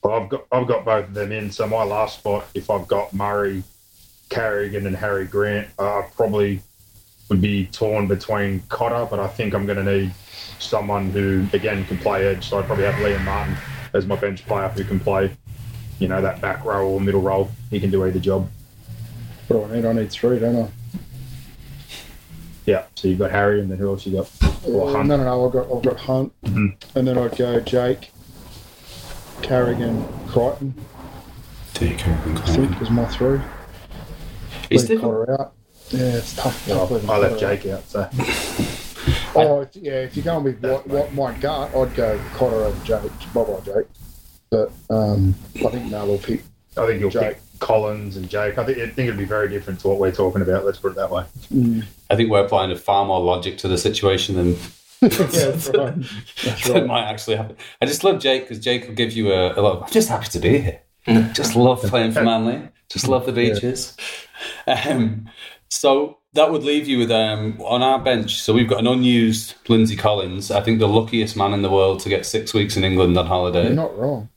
[0.03, 1.51] Well, I've got I've got both of them in.
[1.53, 3.63] So my last spot, if I've got Murray,
[4.45, 6.61] Carrigan, and Harry Grant, uh, I probably
[7.29, 10.13] would be torn between Cotter, but I think I'm going to need
[10.59, 12.49] someone who again can play edge.
[12.49, 13.57] So I'd probably have Liam Martin
[13.93, 15.31] as my bench player who can play,
[16.01, 17.49] you know, that back row or middle row.
[17.71, 18.51] He can do either job.
[19.49, 19.87] What do I need?
[19.87, 20.69] I need three, don't I?
[22.67, 22.85] Yeah.
[22.97, 24.31] So you've got Harry, and then who else you got?
[24.67, 25.09] Or Uh, Hunt.
[25.09, 25.47] no, no, no.
[25.47, 26.75] I've got I've got Hunt, Mhm.
[26.97, 28.11] and then I'd go Jake,
[29.43, 30.75] Carrigan, Crichton.
[31.75, 33.41] Take Carrigan, I think is my three.
[34.75, 35.27] It's Leave difficult.
[35.29, 35.53] Cotter out.
[35.91, 36.69] Yeah, it's tough.
[36.71, 37.57] Oh, tough leaving I left Cotter.
[37.57, 37.89] Jake out.
[37.89, 38.09] So
[39.37, 39.93] Oh, if, yeah.
[40.03, 43.03] If you're going with what, what my gut, I'd go Cotter over Jake.
[43.33, 43.87] Bye bye Jake.
[44.51, 46.43] But um, I think Mal will pick.
[46.77, 47.35] I think you'll Jake.
[47.35, 48.57] pick Collins and Jake.
[48.59, 50.65] I think I think it'd be very different to what we're talking about.
[50.65, 51.25] Let's put it that way.
[51.53, 51.85] Mm.
[52.11, 54.49] I think we're applying a far more logic to the situation than
[55.03, 55.95] yeah, that's right.
[56.45, 56.87] That right.
[56.87, 57.57] might actually happen.
[57.83, 59.77] I just love Jake because Jake will give you a, a lot.
[59.77, 60.81] Of, I'm just happy to be here.
[61.35, 62.69] just love playing for Manly.
[62.89, 63.97] Just love the beaches.
[64.67, 65.31] Um,
[65.69, 68.43] so that would leave you with um, on our bench.
[68.43, 70.51] So we've got an unused Lindsay Collins.
[70.51, 73.27] I think the luckiest man in the world to get six weeks in England on
[73.27, 73.65] holiday.
[73.65, 74.29] You're not wrong.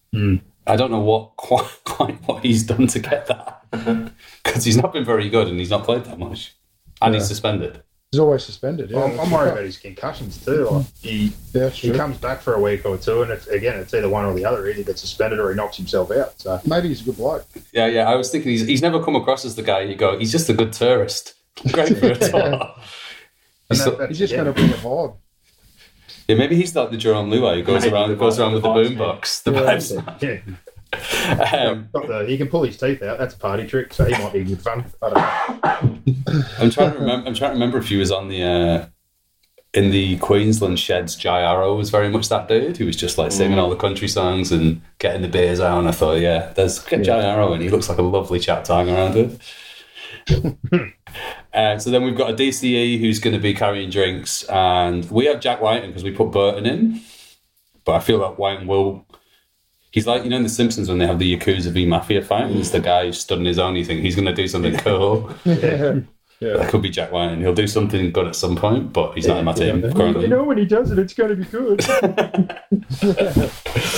[0.65, 3.65] I don't know what quite, quite what he's done to get that
[4.43, 6.55] because he's not been very good and he's not played that much,
[7.01, 7.81] and he's suspended.
[8.11, 8.89] He's always suspended.
[8.89, 10.63] Yeah, I'm, I'm worried about his concussions too.
[10.63, 10.91] Like mm.
[11.01, 14.07] he Yeah, he comes back for a week or two, and it's, again, it's either
[14.07, 14.65] one or the other.
[14.69, 16.39] Either gets suspended or he knocks himself out.
[16.39, 17.45] So Maybe he's a good bloke.
[17.73, 18.09] Yeah, yeah.
[18.09, 20.17] I was thinking he's, he's never come across as the guy you go.
[20.17, 21.33] He's just a good tourist.
[21.73, 22.73] Great for a tour.
[23.69, 24.43] He's that- so- He's just yeah.
[24.43, 25.15] going to bring a vibe.
[26.29, 28.53] yeah, maybe he's like the Jarome Luai who goes Maybe around the goes vibe- around
[28.53, 29.43] with the the vibes, boombox.
[29.43, 29.59] The Yeah.
[30.39, 30.57] vibes.
[30.93, 33.17] Yeah, Um, the, he can pull his teeth out.
[33.17, 33.93] That's a party trick.
[33.93, 34.85] So he might be good fun.
[35.01, 36.43] I don't know.
[36.59, 37.27] I'm trying to remember.
[37.27, 38.85] I'm trying to remember if he was on the uh,
[39.73, 41.15] in the Queensland sheds.
[41.15, 42.77] Jai Arrow was very much that dude.
[42.77, 45.79] He was just like singing all the country songs and getting the beers out.
[45.79, 48.63] And I thought, yeah, there's get Jai Arrow, and he looks like a lovely chap
[48.65, 49.41] to hang around with.
[51.53, 55.25] Uh, so then we've got a DCE who's going to be carrying drinks, and we
[55.25, 57.01] have Jack Wighton because we put Burton in.
[57.83, 59.06] But I feel like Wighton will.
[59.91, 62.45] He's like you know in The Simpsons when they have the Yakuza v Mafia fight.
[62.45, 63.75] and It's the guy who's stood on his own.
[63.75, 65.31] You think he's going to do something cool.
[65.45, 65.99] yeah.
[66.39, 66.57] Yeah.
[66.57, 67.39] That could be Jack Wighton.
[67.41, 70.21] He'll do something good at some point, but he's not in my team currently.
[70.23, 71.79] You know, when he does it, it's going to be good.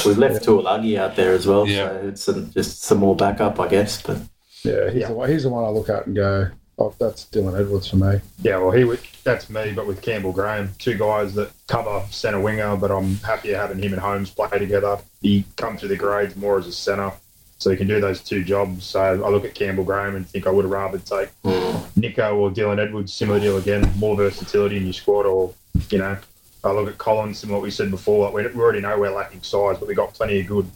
[0.05, 1.89] We've left Taulagi out there as well, Yeah.
[1.89, 4.01] so it's some, just some more backup, I guess.
[4.01, 4.19] But
[4.63, 5.07] Yeah, he's, Yeah.
[5.09, 6.49] The one, he's the one I look at and go,
[6.79, 8.19] oh, that's Dylan Edwards for me.
[8.41, 12.39] Yeah, well, he would, that's me, but with Campbell Graham, two guys that cover centre
[12.39, 14.97] winger, but I'm happier having him and Holmes play together.
[15.21, 17.11] He come through the grades more as a centre,
[17.57, 18.85] so he can do those two jobs.
[18.85, 22.49] So I look at Campbell Graham and think I would have rather take Nicho or
[22.49, 25.53] Dylan Edwards, similar deal again, more versatility in your squad, or
[25.89, 26.17] you know,
[26.63, 28.25] I look at Collins, and what we said before.
[28.25, 30.69] Like we, we already know we're lacking size, but we got plenty of good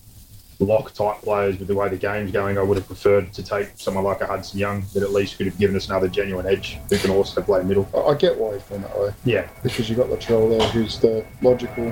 [0.59, 2.57] lock type players with the way the game's going.
[2.57, 5.45] I would have preferred to take someone like a Hudson Young that at least could
[5.47, 7.87] have given us another genuine edge who can also play middle.
[7.95, 11.91] I, get why he's that way Yeah, because you've got Latrell there, who's the logical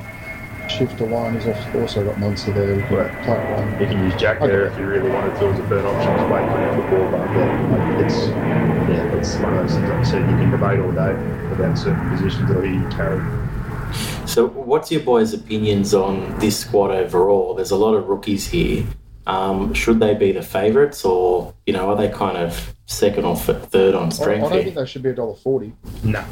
[0.70, 1.34] shift to line.
[1.34, 3.24] He's also- also got Munster there who can Right.
[3.24, 3.80] play one.
[3.82, 6.28] you can use Jack there if you really wanted to as a third option to
[6.28, 7.12] play of football.
[7.12, 9.90] But yeah, like, it's yeah, it's one of those things.
[9.90, 11.12] Like I said, you can debate all day
[11.52, 13.20] about certain positions that he carry.
[14.26, 17.54] So, what's your boys' opinions on this squad overall?
[17.56, 18.86] There's a lot of rookies here.
[19.28, 23.36] Um, should they be the favourites, or you know, are they kind of second or
[23.36, 25.74] third on I, I don't think they should be a dollar forty.
[26.04, 26.24] No,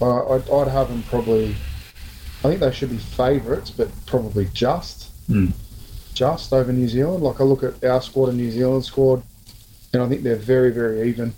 [0.00, 1.54] Uh, I'd, I'd have them probably.
[2.44, 5.48] I think they should be favourites, but probably just, Hmm.
[6.14, 7.22] just over New Zealand.
[7.22, 9.22] Like I look at our squad and New Zealand squad,
[9.92, 11.34] and I think they're very, very even.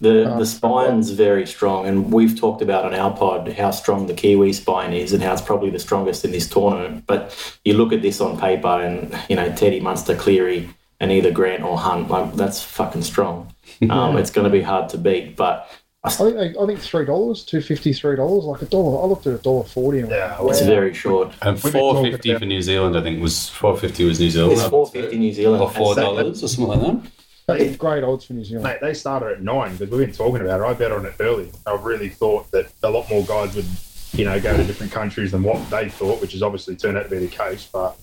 [0.00, 4.06] The Um, the spine's very strong, and we've talked about on our pod how strong
[4.06, 7.04] the Kiwi spine is, and how it's probably the strongest in this tournament.
[7.06, 7.34] But
[7.64, 10.68] you look at this on paper, and you know Teddy Munster, Cleary,
[11.00, 13.52] and either Grant or Hunt, like that's fucking strong.
[13.90, 15.68] Um, it's going to be hard to beat, but
[16.04, 19.02] I think I think three dollars, two fifty, three dollars, like a dollar.
[19.02, 20.66] I looked at a dollar forty and Yeah, went, It's wow.
[20.68, 21.34] very short.
[21.42, 24.04] And We've been four talking fifty about- for New Zealand, I think was four fifty
[24.04, 24.52] was New Zealand.
[24.52, 25.62] It's four fifty New Zealand.
[25.62, 27.10] or four dollars or something like that.
[27.48, 28.64] Great odds for New Zealand.
[28.64, 30.64] Mate, they started at nine because we've been talking about it.
[30.64, 31.52] I bet on it early.
[31.64, 33.66] I really thought that a lot more guys would,
[34.16, 37.04] you know, go to different countries than what they thought, which has obviously turned out
[37.04, 37.68] to be the case.
[37.70, 37.98] But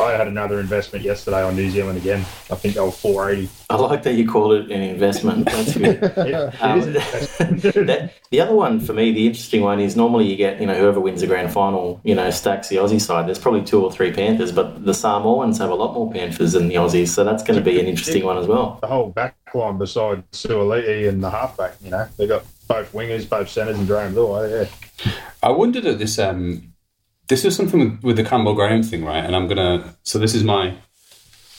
[0.00, 2.20] I had another investment yesterday on New Zealand again.
[2.50, 3.48] I think they were four eighty.
[3.68, 5.46] I like that you called it an investment.
[5.46, 6.02] That's good.
[6.16, 7.62] It Um, investment.
[7.86, 10.74] that, the other one for me, the interesting one is normally you get, you know,
[10.74, 13.26] whoever wins the grand final, you know, stacks the Aussie side.
[13.26, 16.68] There's probably two or three Panthers, but the Samoans have a lot more Panthers than
[16.68, 18.78] the Aussies, so that's going to be an interesting one as well.
[18.80, 21.74] the whole back line beside Suaalii and the halfback.
[21.82, 24.68] You know, they got both wingers, both centres, and Jarome Luai.
[25.04, 26.18] Yeah, I wondered at this.
[26.18, 26.72] Um,
[27.28, 29.24] this is something with, with the Campbell Graham thing, right?
[29.24, 29.94] And I'm gonna.
[30.02, 30.74] So this is my.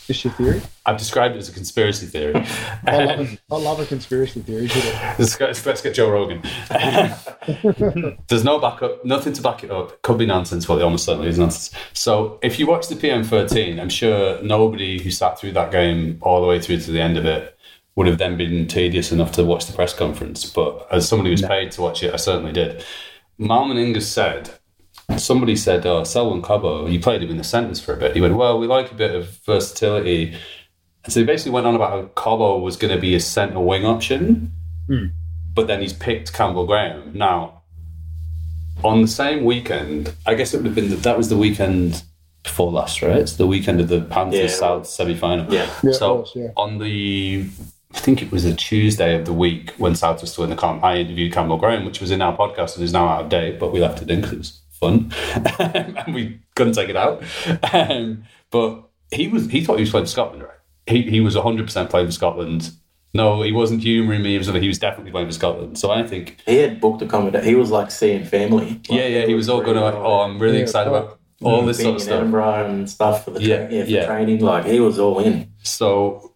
[0.10, 0.62] Is your theory?
[0.86, 2.36] I've described it as a conspiracy theory.
[2.88, 4.68] I love, a, I love a conspiracy theory.
[5.18, 6.42] Let's, go, let's get Joe Rogan.
[8.28, 10.02] There's no backup, nothing to back it up.
[10.02, 11.74] Could be nonsense, but it almost certainly is nonsense.
[11.94, 16.42] So if you watch the PM13, I'm sure nobody who sat through that game all
[16.42, 17.58] the way through to the end of it
[17.96, 20.46] would have then been tedious enough to watch the press conference.
[20.50, 22.84] But as somebody who's paid to watch it, I certainly did.
[23.38, 24.52] Mal Meningas said,
[25.18, 28.16] somebody said, oh, Selwyn Cobbo, you played him in the centres for a bit.
[28.16, 30.36] He went, well, we like a bit of versatility.
[31.08, 33.86] So he basically went on about how Cobbo was going to be a centre wing
[33.86, 34.52] option
[34.88, 35.08] hmm.
[35.54, 37.12] but then he's picked Campbell Graham.
[37.14, 37.64] Now,
[38.84, 42.04] on the same weekend, I guess it would have been that, that was the weekend
[42.44, 43.18] before last, right?
[43.18, 44.58] It's the weekend of the Panthers Yeah.
[44.58, 45.52] South semi final.
[45.54, 45.70] Yeah.
[45.82, 46.50] Yeah, so was, yeah.
[46.58, 47.46] on the,
[47.96, 50.56] I think it was a Tuesday of the week when South was still in the
[50.56, 53.30] comp, I interviewed Campbell Graham, which was in our podcast and is now out of
[53.30, 55.12] date, but we left it in because it was fun
[55.60, 57.24] and we couldn't take it out.
[57.74, 60.52] Um, but he was he thought he was playing for Scotland, right?
[60.88, 62.72] He he was 100% playing for Scotland.
[63.16, 64.32] No, he wasn't humouring me.
[64.32, 65.78] He was, he was definitely playing for Scotland.
[65.78, 67.48] So I think He had booked the accommodation.
[67.48, 68.82] He was like seeing family.
[68.90, 69.82] yeah, yeah, he was all going to.
[69.84, 72.18] Like, oh, I'm really Yeah, excited about all this being sort of in stuff.
[72.20, 74.06] Edinburgh and stuff for the Yeah, tra- yeah, for yeah.
[74.08, 74.40] training.
[74.40, 75.54] Like he was all in.
[75.62, 76.33] So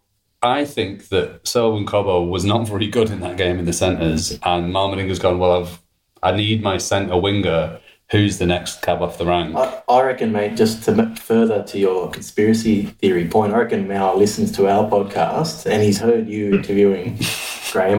[0.47, 4.39] I think that Selwyn Cobbo was not very good in that game in the centres,
[4.43, 5.39] and Mal Meninga's gone.
[5.39, 5.81] Well, I've
[6.23, 7.79] I need my centre winger.
[8.09, 9.55] Who's the next cab off the rank?
[9.57, 14.17] I, I reckon, mate, just to further to your conspiracy theory point, I reckon Mal
[14.17, 17.19] listens to our podcast and he's heard you interviewing
[17.71, 17.97] Graham.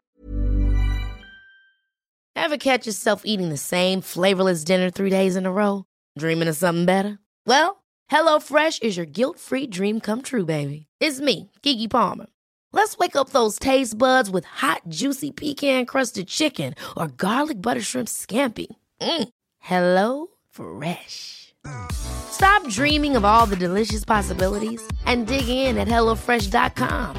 [2.35, 5.85] Ever catch yourself eating the same flavorless dinner three days in a row?
[6.17, 7.19] Dreaming of something better?
[7.45, 10.87] Well, HelloFresh is your guilt-free dream come true, baby.
[10.99, 12.25] It's me, Keke Palmer.
[12.71, 18.07] Let's wake up those taste buds with hot, juicy pecan-crusted chicken or garlic butter shrimp
[18.07, 18.67] scampi.
[19.01, 19.29] Mm.
[19.59, 21.53] Hello Fresh.
[21.91, 27.15] Stop dreaming of all the delicious possibilities and dig in at HelloFresh.com.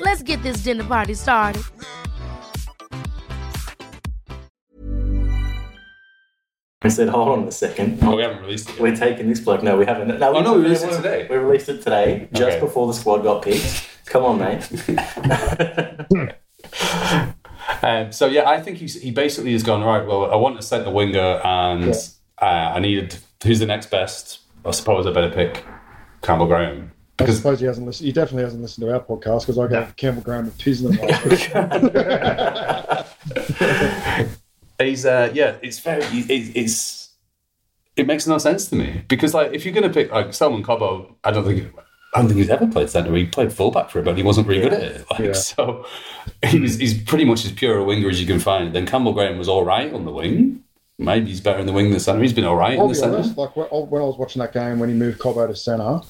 [0.00, 1.62] Let's get this dinner party started.
[6.82, 7.98] I said, hold on a second.
[8.02, 8.72] Oh, we haven't released it.
[8.72, 8.80] Yet.
[8.82, 9.62] We're taking this bloke.
[9.62, 10.18] No, we haven't.
[10.20, 11.26] No, Oh, no, we released it today.
[11.30, 12.60] We released it today, just Okay.
[12.60, 13.88] before the squad got picked.
[14.06, 16.34] Come on, mate.
[17.82, 20.06] Um, so yeah, I think he's he basically has gone right.
[20.06, 21.94] Well, I want a centre winger, and
[22.40, 24.40] uh, I needed who's the next best.
[24.66, 25.64] I suppose I better pick
[26.22, 28.06] Campbell Graham I suppose he hasn't listened.
[28.06, 31.24] He definitely hasn't listened to our podcast because I gave Campbell Graham a Pisner last
[34.80, 34.88] week.
[34.88, 37.10] he's uh, yeah, it's very it, it's
[37.96, 41.14] it makes no sense to me because like if you're gonna pick like Selwyn Cobbo,
[41.22, 41.72] I don't think
[42.14, 43.12] I don't think he's ever played centre.
[43.14, 45.06] He played fullback for it, but he wasn't really good at it.
[45.10, 45.32] Like Yeah.
[45.32, 45.84] so,
[46.46, 48.72] he was he's pretty much as pure a winger as you can find.
[48.74, 50.62] Then Campbell Graham was all right on the wing.
[50.98, 52.22] Maybe he's better in the wing than centre.
[52.22, 53.16] He's been all right I'll in the centre.
[53.16, 56.00] honest, like when when I was watching that game when he moved Cobbo to centre,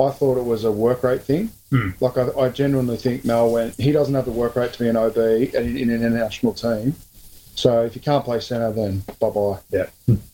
[0.00, 1.50] I thought it was a work rate thing.
[2.00, 3.74] Like I, I genuinely think Mel went.
[3.74, 6.94] He doesn't have the work rate to be an OB in, in an international team.
[7.56, 9.58] So if you can't play centre, then bye bye.
[9.70, 9.86] Yeah.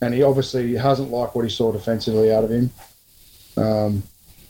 [0.03, 2.70] And he obviously hasn't liked what he saw defensively out of him,
[3.57, 4.03] um,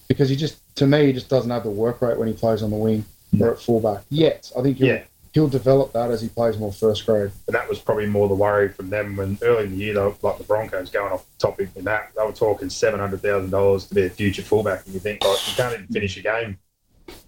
[0.08, 2.62] because he just to me he just doesn't have the work rate when he plays
[2.62, 3.40] on the wing mm.
[3.40, 4.02] or at fullback.
[4.10, 5.02] Yet I think he'll, Yeah.
[5.32, 7.30] he'll develop that as he plays more first grade.
[7.46, 10.00] And that was probably more the worry from them when early in the year, they
[10.00, 14.06] were, like the Broncos going off topic in that, they were talking $700,000 to be
[14.06, 14.84] a future fullback.
[14.84, 16.58] And you think, like, you can't even finish a game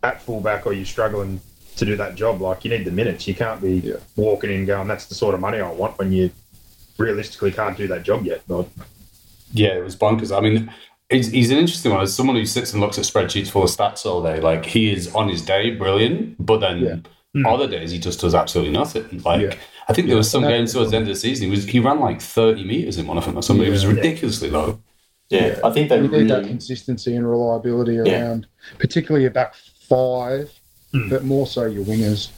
[0.03, 1.41] at fullback or you're struggling
[1.77, 2.41] to do that job.
[2.41, 3.27] Like, you need the minutes.
[3.29, 3.97] You can't be Yeah.
[4.17, 6.31] walking in going, that's the sort of money I want when you
[6.99, 8.43] realistically can't do that job yet.
[8.49, 8.69] But
[9.53, 10.37] Yeah, it was bonkers.
[10.37, 10.73] I mean,
[11.11, 12.01] he's, he's an interesting one.
[12.01, 14.93] As someone who sits and looks at spreadsheets full of stats all day, like he
[14.93, 17.05] is on his day brilliant, but then
[17.47, 17.73] other hmm.
[17.73, 19.23] days he just does absolutely nothing.
[19.23, 19.55] Like Yeah.
[19.89, 21.45] I think there was some And games towards the end of the season.
[21.45, 23.67] He was he ran like thirty meters in one of them or something.
[23.67, 24.81] It was ridiculously low.
[25.29, 28.27] Yeah, I think they You need that consistency and reliability Yeah.
[28.27, 28.47] around,
[28.79, 29.55] particularly your back
[29.89, 30.53] five
[31.11, 32.31] but more so your wingers.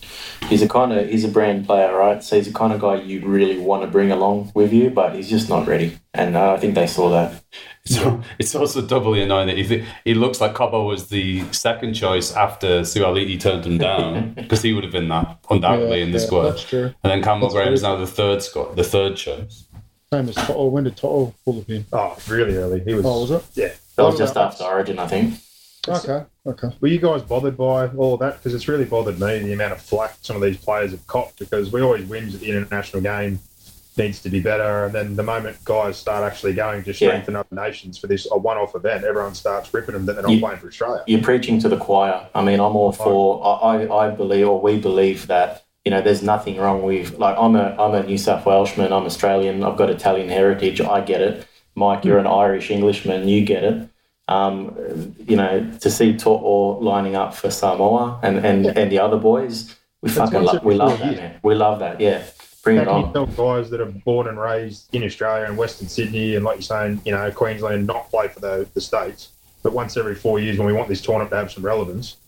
[0.48, 2.22] He's a kind of he's a brand player, right?
[2.22, 5.14] So he's the kind of guy you really want to bring along with you, but
[5.14, 5.98] he's just not ready.
[6.14, 7.42] And uh, I think they saw that.
[7.84, 11.94] So it's also doubly annoying that he, th- he looks like Cobbo was the second
[11.94, 16.12] choice after Suaalii turned him down because he would have been that undoubtedly Yeah, in
[16.12, 16.42] the yeah, squad.
[16.50, 16.92] that's true.
[17.02, 19.64] And then Campbell That's Graham is now the third squad, the third choice.
[20.12, 20.66] Same as Toto.
[20.66, 21.86] When did Toto pull the pin?
[21.92, 22.80] Oh, really early.
[22.80, 23.04] He was.
[23.06, 23.44] Oh, was it?
[23.54, 23.72] Yeah.
[23.96, 25.34] That was just after Origin, I think.
[25.88, 26.68] Okay, okay.
[26.80, 28.38] Were you guys bothered by all that?
[28.38, 31.38] Because it's really bothered me the amount of flack some of these players have copped.
[31.38, 33.40] Because we always whinge that the international game
[33.96, 36.94] needs to be better, and then the moment guys start actually going to Yeah.
[36.94, 40.30] strengthen other nations for this a one-off event, everyone starts ripping them that they're not
[40.30, 41.02] You- playing for Australia.
[41.08, 42.20] You're preaching to the choir.
[42.34, 43.44] I mean, I'm all for.
[43.44, 47.18] I, I, I believe, or we believe that you know, there's nothing wrong with.
[47.18, 48.92] Like, I'm a I'm a New South Welshman.
[48.92, 49.64] I'm Australian.
[49.64, 50.80] I've got Italian heritage.
[50.82, 51.46] I get it.
[51.74, 53.26] Mike, you're an Irish Englishman.
[53.26, 53.88] You get it.
[54.28, 59.16] Um, you know, to see To'o lining up for Samoa and, and, and the other
[59.16, 61.40] boys, we That's fucking once lo- we love that, man.
[61.42, 61.98] We love that.
[61.98, 62.24] Yeah,
[62.62, 63.12] bring How it on.
[63.14, 66.62] tell guys that are born and raised in Australia and Western Sydney and, like you're
[66.62, 69.30] saying, you know, Queensland not play for the, the states,
[69.62, 72.18] but once every four years when we want this tournament to have some relevance,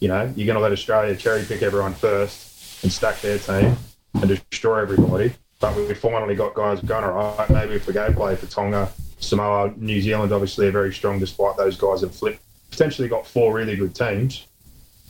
[0.00, 3.76] you know, you're going to let Australia cherry pick everyone first and stack their team
[4.14, 5.34] and destroy everybody.
[5.60, 8.90] But we finally got guys going, all right, maybe if we go play for Tonga,
[9.20, 12.40] Samoa, New Zealand, obviously are very strong despite those guys have flipped.
[12.70, 14.46] Potentially got four really good teams,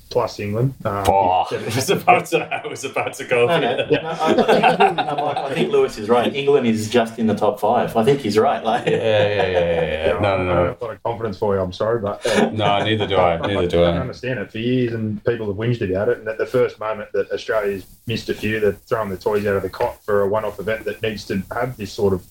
[0.08, 0.74] plus England.
[0.84, 3.46] Um, Oh, I was about to, I was about to go.
[3.46, 3.90] No, no, it.
[3.92, 6.34] no, I, I, think, I think Lewis is right.
[6.34, 7.94] England is just in the top five.
[7.96, 8.64] I think he's right.
[8.64, 10.12] Like, Yeah, yeah, yeah, yeah, yeah.
[10.14, 10.76] No, no, I don't no.
[10.80, 11.60] a lot of confidence for you.
[11.60, 13.36] I'm sorry, but uh, No, neither do I.
[13.46, 13.98] Neither do I I.
[13.98, 16.18] understand it for years, and people have whinged about it.
[16.18, 19.54] And at the first moment that Australia's missed a few, they're throwing the toys out
[19.56, 22.26] of the cot for a one-off event that needs to have this sort of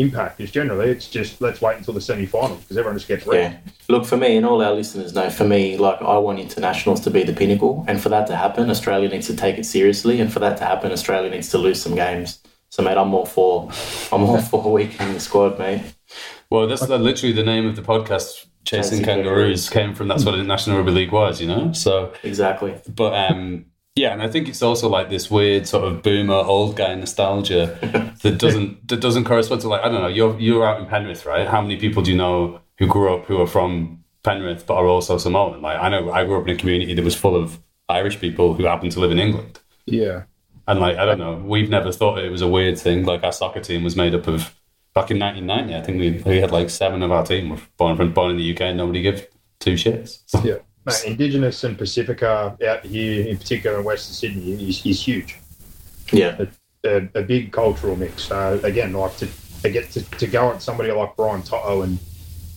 [0.00, 0.40] impact.
[0.40, 3.56] is generally, it's just let's wait until the semi-finals because everyone just gets Yeah.
[3.88, 7.10] Look, for me, and all our listeners know, for me, like, I want internationals to
[7.10, 7.84] be the pinnacle.
[7.88, 10.20] And for that to happen, Australia needs to take it seriously.
[10.20, 12.40] And for that to happen, Australia needs to lose some games.
[12.70, 13.70] So, mate, I'm all for,
[14.12, 15.82] I'm all for weakening the squad, mate.
[16.50, 18.46] Well, that's the, literally the name of the podcast.
[18.64, 21.72] Chasing Chasing Kangaroos came from that's what the International Rugby League was, you know.
[21.72, 22.74] So, Exactly.
[22.86, 23.64] but um,
[23.98, 27.66] yeah, and I think it's also like this weird sort of boomer old guy nostalgia
[28.22, 30.08] that doesn't that doesn't correspond to like I don't know.
[30.08, 31.46] You're you're out in Penrith, right?
[31.48, 34.86] How many people do you know who grew up who are from Penrith but are
[34.86, 35.60] also Samoan?
[35.62, 37.58] Like I know I grew up in a community that was full of
[37.88, 39.58] Irish people who happened to live in England.
[39.86, 40.24] Yeah.
[40.68, 43.04] And like I don't know, we've never thought it was a weird thing.
[43.04, 44.54] Like our soccer team was made up of
[44.94, 45.74] back in 1990.
[45.74, 48.36] I think we we had like seven of our team were born from born in
[48.36, 48.60] the UK.
[48.60, 49.22] and Nobody gives
[49.58, 50.20] two shits.
[50.26, 50.58] So, Yeah.
[50.88, 55.38] Mate, Indigenous and Pacifica out here, in particular in Western Sydney, is, is huge.
[56.12, 56.46] Yeah.
[56.84, 58.24] a, a big cultural mix.
[58.24, 59.28] So again, like to,
[59.62, 61.98] to get to, to go at somebody like Brian To'o and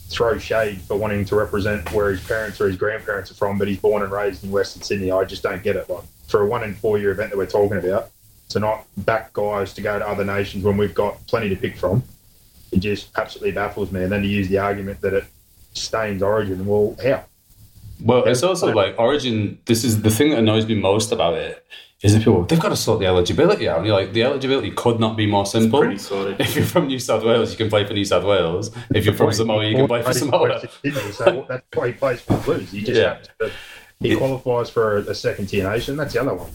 [0.09, 3.67] throw shade for wanting to represent where his parents or his grandparents are from, but
[3.67, 5.11] he's born and raised in Western Sydney.
[5.11, 5.89] I just don't get it.
[5.89, 8.11] Like for a one in four year event that we're talking about,
[8.49, 11.77] to not back guys to go to other nations when we've got plenty to pick
[11.77, 12.03] from,
[12.71, 14.03] it just absolutely baffles me.
[14.03, 15.25] And then to use the argument that it
[15.73, 17.23] stains Origin, well, how?
[18.03, 19.59] Well, it's also like Origin.
[19.65, 21.65] This is the thing that annoys me most about it
[22.01, 23.77] is that people they've got to sort the eligibility out.
[23.77, 25.79] And you're like, the eligibility could not be more simple.
[25.79, 26.39] Pretty sorted.
[26.39, 28.71] If you're from New South Wales, you can play for New South Wales.
[28.93, 30.61] If you're from Samoa, you can play for Samoa.
[31.11, 32.71] So that's why he plays for the Blues.
[32.71, 33.19] He just Yeah.
[33.39, 33.51] to,
[33.99, 35.95] he qualifies for a, second tier nation.
[35.95, 36.49] That's the other one.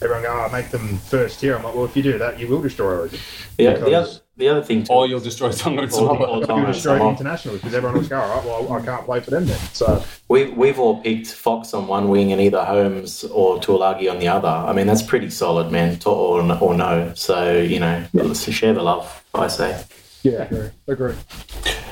[0.00, 1.56] Everyone go, oh, make them first tier.
[1.56, 3.18] I'm like, well, if you do that, you will destroy Origin.
[3.58, 6.14] The, Because- the other thing, too, Or you'll destroy Tonga and Or- Samoa.
[6.14, 7.10] or- You'll destroy the Samoa.
[7.10, 9.58] international because everyone will go, all right, well, I can't play for them then.
[9.72, 14.18] So we, we've all picked Fox on one wing and either Holmes or Taulagi on
[14.20, 14.48] the other.
[14.48, 17.12] I mean, that's pretty solid, man, to, or, or no.
[17.14, 19.84] So, you know, let's share the love, I say.
[20.22, 20.68] Yeah, agree.
[20.88, 21.14] Agree.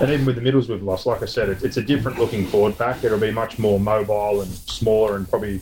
[0.00, 2.46] And even with the middles we've lost, like I said, it, it's a different looking
[2.46, 3.02] forward pack.
[3.04, 5.60] It'll be much more mobile and smaller and probably,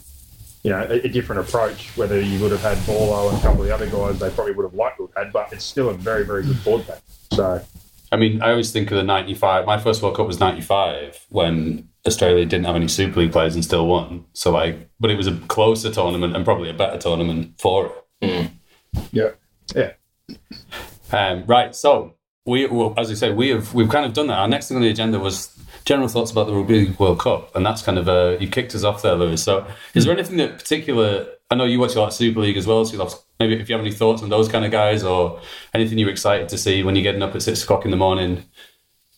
[0.64, 1.96] you know, a, a different approach.
[1.96, 4.54] Whether you would have had Borlo and a couple of the other guys, they probably
[4.54, 7.00] would have liked to have had, but it's still a very, very good board pack.
[7.32, 7.62] So,
[8.10, 9.66] I mean, I always think of the 95.
[9.66, 13.64] My first World Cup was 95 when Australia didn't have any Super League players and
[13.64, 14.24] still won.
[14.32, 18.50] So, like, but it was a closer tournament and probably a better tournament for it.
[19.12, 19.30] Yeah.
[19.74, 19.92] yeah.
[21.12, 21.74] Um, right.
[21.74, 22.14] So,
[22.46, 24.38] we, well, as I said, we have, we've kind of done that.
[24.38, 25.53] Our next thing on the agenda was
[25.84, 27.54] general thoughts about the Rugby World Cup.
[27.54, 29.42] And that's kind of, uh, you kicked us off there, Lewis.
[29.42, 32.56] So, is there anything that particular, I know you watch a lot of Super League
[32.56, 32.84] as well.
[32.84, 33.08] So,
[33.38, 35.40] maybe if you have any thoughts on those kind of guys or
[35.74, 38.44] anything you're excited to see when you're getting up at six o'clock in the morning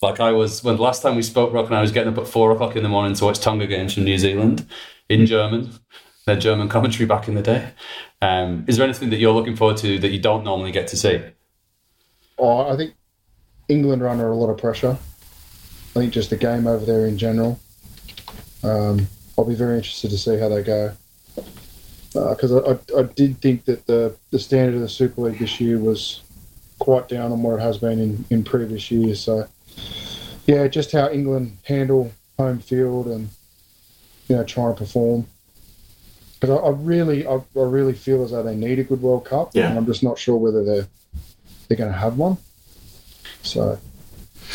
[0.02, 2.28] like I was when last time we spoke, Rock, and I was getting up at
[2.28, 4.66] four o'clock in the morning to watch Tonga games from New Zealand
[5.08, 5.72] in German,
[6.26, 7.72] their German commentary back in the day.
[8.20, 10.96] Um, is there anything that you're looking forward to that you don't normally get to
[10.96, 11.22] see?
[12.38, 12.94] Oh, I think
[13.68, 14.98] England are under a lot of pressure.
[15.96, 17.58] I think just the game over there in general.
[18.62, 20.92] Um, I'll be very interested to see how they go.
[22.12, 25.58] because I, I, I did think that the, the standard of the Super League this
[25.58, 26.20] year was
[26.78, 29.20] quite down on what it has been in, in previous years.
[29.20, 29.48] So,
[30.46, 33.30] yeah, just how England handle home field and
[34.28, 35.26] you know trying to perform.
[36.38, 39.24] Because I, I really, I, I really feel as though they need a good World
[39.24, 39.70] Cup, Yeah.
[39.70, 40.86] and I'm just not sure whether they're
[41.68, 42.36] they're going to have one.
[43.42, 43.78] So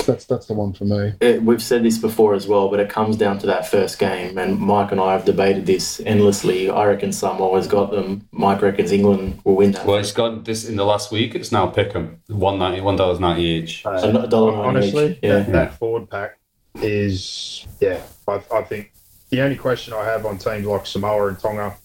[0.06, 1.14] that's that's the one for me.
[1.22, 4.38] it, we've said this before as well, but it comes down to that first game.
[4.38, 6.70] And Mike and I have debated this endlessly.
[6.70, 8.28] I reckon Samoa has got them.
[8.32, 9.86] Mike reckons England will win that.
[9.86, 11.36] Well, it's got this in the last week.
[11.36, 13.86] It's now Pickham one ninety one dollars ninety each.
[13.86, 15.20] Uh, a n- a dollar ninety honestly, each.
[15.22, 15.40] Yeah.
[15.40, 16.38] that, that forward pack
[16.76, 18.02] is yeah.
[18.28, 18.92] I, I think
[19.30, 21.76] the only question I have on teams like Samoa and Tonga,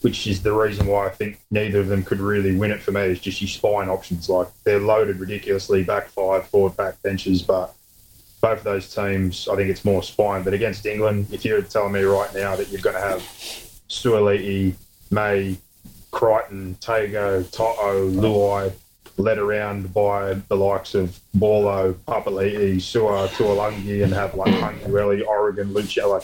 [0.00, 2.92] which is the reason why I think neither of them could really win it for
[2.92, 4.28] me, is just your spine options.
[4.28, 7.74] Like they're loaded ridiculously, back five, forward back benches, but
[8.40, 10.42] both of those teams, I think it's more spine.
[10.42, 13.20] But against England, if you're telling me right now that you're going to have
[13.88, 14.74] Suaalii,
[15.10, 15.58] May,
[16.10, 18.72] Crichton, Tago, To'o, Luai,
[19.18, 25.74] led around by the likes of Paulo, Papali'i, Sua, Tuolangi, and have like Hunkueli, Oregon,
[25.74, 26.20] Lucia.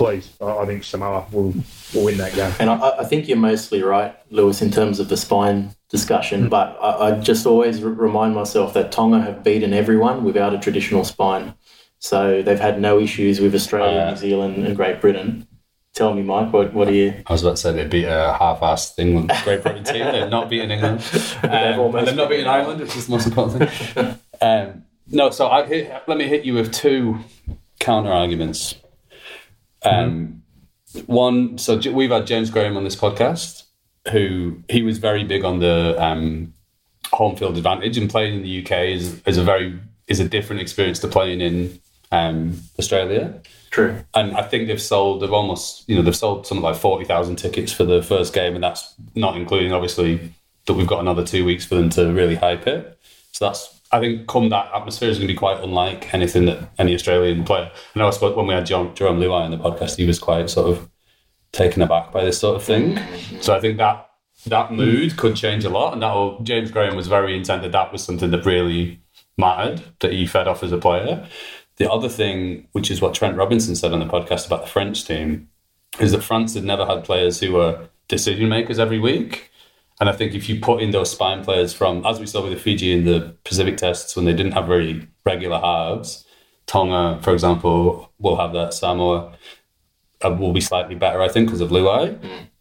[0.00, 1.54] Like, please, I I think Samoa will,
[1.94, 2.52] will win that game.
[2.60, 6.48] And I, I think you're mostly right, Lewis, in terms of the spine discussion.
[6.48, 10.58] But I, I just always r- remind myself that Tonga have beaten everyone without a
[10.58, 11.54] traditional spine.
[12.00, 15.46] So they've had no issues with Australia, Uh, New Zealand, and Great Britain.
[15.94, 17.12] Tell me, Mike, what, what are you?
[17.26, 20.04] I was about to say they beat a half-assed England, Great Britain team.
[20.04, 21.02] They're not beating England.
[21.42, 24.18] Um, and they're not beating Ireland, which is the most important thing.
[24.40, 27.18] Um, no, so I hit, let me hit you with two
[27.80, 28.76] counter arguments.
[29.82, 30.42] Um,
[31.06, 33.64] One, so we've had James Graham on this podcast,
[34.10, 36.54] who he was very big on the um,
[37.12, 40.62] home field advantage, and playing in the UK is, is a very is a different
[40.62, 41.78] experience to playing in
[42.10, 43.38] um, Australia
[43.70, 44.02] True.
[44.14, 47.36] and I think they've sold they've almost you know they've sold something like forty thousand
[47.36, 50.32] tickets for the first game, and that's not including obviously
[50.66, 52.98] that we've got another two weeks for them to really hype it.
[53.32, 56.70] So that's I think come that atmosphere is going to be quite unlike anything that
[56.78, 57.70] any Australian player.
[57.94, 60.50] I know I when we had John, Jarome Luai on the podcast, he was quite
[60.50, 60.88] sort of
[61.52, 62.98] taken aback by this sort of thing.
[63.40, 64.10] So I think that
[64.46, 67.92] that mood could change a lot, and that James Graham was very intent that that
[67.92, 69.00] was something that really
[69.36, 71.26] mattered that he fed off as a player.
[71.76, 75.04] The other thing, which is what Trent Robinson said on the podcast about the French
[75.04, 75.48] team,
[76.00, 79.50] is that France had never had players who were decision makers every week.
[80.00, 82.52] And I think if you put in those spine players from, as we saw with
[82.52, 86.24] the Fiji in the Pacific tests when they didn't have very regular halves,
[86.66, 88.74] Tonga, for example, will have that.
[88.74, 89.36] Samoa
[90.24, 92.18] uh, will be slightly better, I think, because of Luai.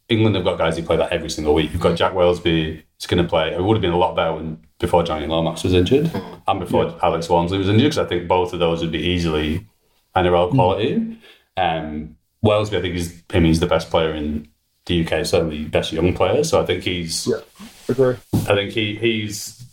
[0.10, 1.72] England have got guys who play that every single week.
[1.74, 3.54] You've got Jack Welsby who's going to play.
[3.54, 6.10] It would have been a lot better when before Jonny Lomax was injured
[6.48, 9.68] and before Alex Walmsley was injured, because I think both of those would be easily
[10.16, 11.20] NRL quality.
[11.58, 14.48] Um, Welsby, I think he's I mean, he's the best player in
[14.88, 16.44] the UK, certainly best young player.
[16.44, 17.42] So I think he's Yeah,
[17.88, 18.16] agree.
[18.34, 19.64] I think he he's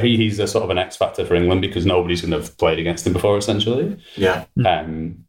[0.00, 2.56] he, he's a sort of an X factor for England because nobody's going to have
[2.58, 4.00] played against him before, essentially.
[4.16, 4.44] Yeah.
[4.64, 5.24] Um,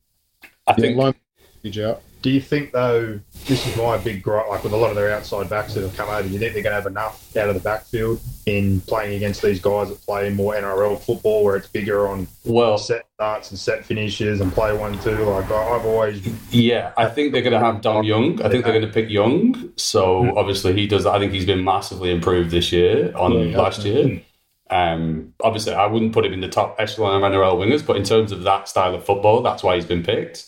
[0.68, 1.16] I Yeah, think Lome-
[1.64, 2.02] huge out.
[2.22, 3.20] Do you think though?
[3.46, 4.48] This is my big gripe.
[4.48, 6.54] Like with a lot of their outside backs that have come over, do you think
[6.54, 10.00] they're going to have enough out of the backfield in playing against these guys that
[10.02, 14.54] play more NRL football, where it's bigger on well, set starts and set finishes and
[14.54, 15.16] play one two?
[15.16, 18.42] Like I've always Yeah, I think they're going to have Dom Young.
[18.42, 19.72] I think they're going to pick Young.
[19.78, 21.08] So obviously he does.
[21.08, 24.22] I think he's been massively improved this year on last year.
[24.70, 28.04] Um, obviously, I wouldn't put him in the top echelon of NRL wingers, but in
[28.04, 30.48] terms of that style of football, that's why he's been picked.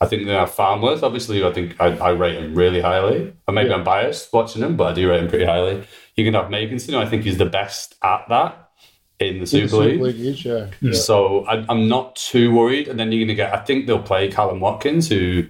[0.00, 1.02] I think they have Farnworth.
[1.02, 3.32] Obviously, I think I, I rate him really highly.
[3.46, 5.84] And maybe I'm biased watching him, but I do rate him pretty highly.
[6.14, 8.70] You can have Makinson, who I think he's the best at that
[9.18, 10.00] in the Super League.
[10.00, 10.70] is, yeah.
[10.80, 10.92] yeah.
[10.92, 12.86] So I, I'm not too worried.
[12.86, 15.48] And then you're going to get, I think they'll play Kallum Watkins, who,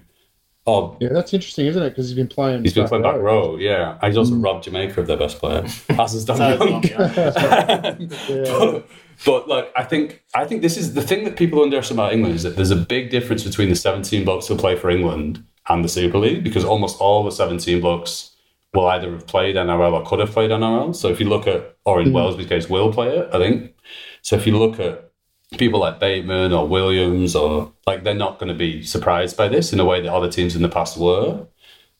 [0.65, 1.89] oh, Yeah, that's interesting, isn't it?
[1.89, 2.63] Because he's been playing.
[2.63, 3.55] he's been playing back row.
[3.57, 3.99] Yeah.
[4.01, 4.41] And he's also hmm.
[4.41, 6.83] robbed Jamaica of their best player, as has Dom So, Young.
[8.29, 8.79] yeah.
[9.25, 12.35] But, like, I think I think this is the thing that people underestimate about England
[12.35, 15.83] is that there's a big difference between the 17 blokes who play for England and
[15.83, 18.31] the Super League because almost all the 17 blokes
[18.73, 20.95] will either have played NRL or could have played NRL.
[20.95, 22.15] So if you look at, or in hmm.
[22.15, 23.73] Welsby's case, will play it, I think.
[24.21, 25.09] So if you look at
[25.57, 29.73] people like Bateman or Williams or like they're not going to be surprised by this
[29.73, 31.47] in a way that other teams in the past were.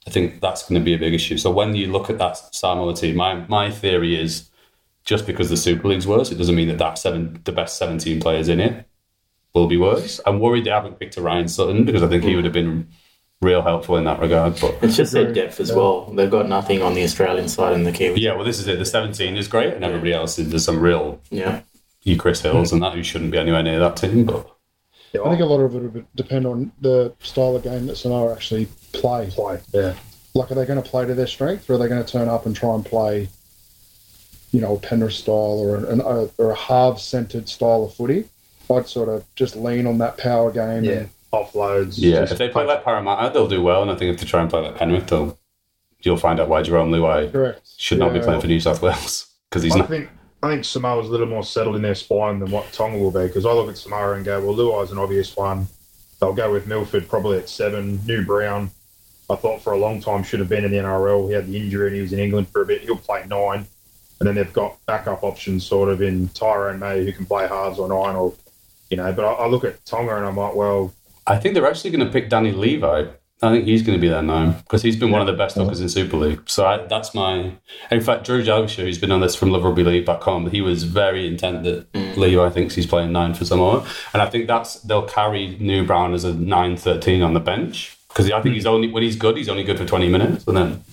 [0.07, 1.37] I think that's going to be a big issue.
[1.37, 4.48] So when you look at that Samoa team, my my theory is
[5.05, 8.19] just because the Super League's worse, it doesn't mean that that seven the best seventeen
[8.19, 8.85] players in it
[9.53, 10.19] will be worse.
[10.25, 12.37] I'm worried they haven't picked a Ryan Sutton because I think he hmm.
[12.37, 12.87] would have been
[13.41, 14.59] real helpful in that regard.
[14.59, 16.11] But It's just their depth as well.
[16.11, 18.19] They've got nothing on the Australian side and the Kiwis.
[18.19, 18.79] yeah, well, this is it.
[18.79, 21.61] The seventeen is great, and everybody else is there's some real Yeah.
[22.03, 22.75] you Chris Hills hmm.
[22.75, 24.25] and that who shouldn't be anywhere near that team.
[24.25, 24.55] But
[25.13, 28.33] I think a lot of it will depend on the style of game that Sonora
[28.33, 29.29] actually play.
[29.31, 29.59] play.
[29.73, 29.95] Yeah.
[30.35, 32.29] like, are they going to play to their strength, or are they going to turn
[32.29, 33.29] up and try and play,
[34.51, 38.25] you know, a Penrith style or an or a half centered style of footy?
[38.71, 40.83] I'd sort of just lean on that power game.
[40.83, 41.95] Yeah, And, offloads.
[41.97, 43.81] Yeah, if they play like Parramatta, they'll do well.
[43.81, 45.37] And I think if they try and play like Penrith, they'll
[46.01, 47.67] you'll find out why Jarome Luai correct.
[47.77, 49.89] should not be playing for New South Wales because he's I not.
[49.89, 50.09] think
[50.41, 53.27] I think Samoa's a little more settled in their spine than what Tonga will be
[53.27, 55.67] because I look at Samoa and go, well, Luai's an obvious one.
[56.21, 57.99] They'll go with Milford probably at seven.
[58.05, 58.71] Nu Brown,
[59.29, 61.27] I thought for a long time should have been in the NRL.
[61.27, 62.81] He had the injury and he was in England for a bit.
[62.83, 63.65] He'll play nine.
[64.19, 67.79] And then they've got backup options sort of in Tyrone May who can play halves
[67.79, 68.33] or nine or,
[68.89, 70.93] you know, but I, I look at Tonga and I'm like, well,
[71.25, 73.05] I think they're actually going to pick Danny Levi.
[73.41, 75.55] I think he's going to be their now because he's been one of the best
[75.55, 76.41] hookers in Super League.
[76.49, 77.53] So I, that's my.
[77.89, 81.87] In fact, Drew Jalgisha, who's been on this from LoveRugbyLeague.com, he was very intent that
[82.17, 86.13] Levi thinks he's playing nine for Samoa, and I think that's they'll carry Nu Brown
[86.13, 89.49] as a 9-13 on the bench because I think he's only when he's good, he's
[89.49, 90.83] only good for twenty minutes, and then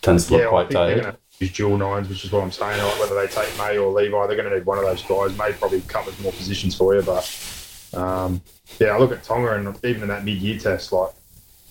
[0.00, 1.16] tends to look yeah, quite tired.
[1.38, 2.82] Going use dual nines, which is what I'm saying.
[2.82, 5.36] Like whether they take May or Levi, they're going to need one of those guys.
[5.36, 8.40] May probably covers more positions for you, but um,
[8.78, 11.10] yeah, I look at Tonga and even in that mid-year test, like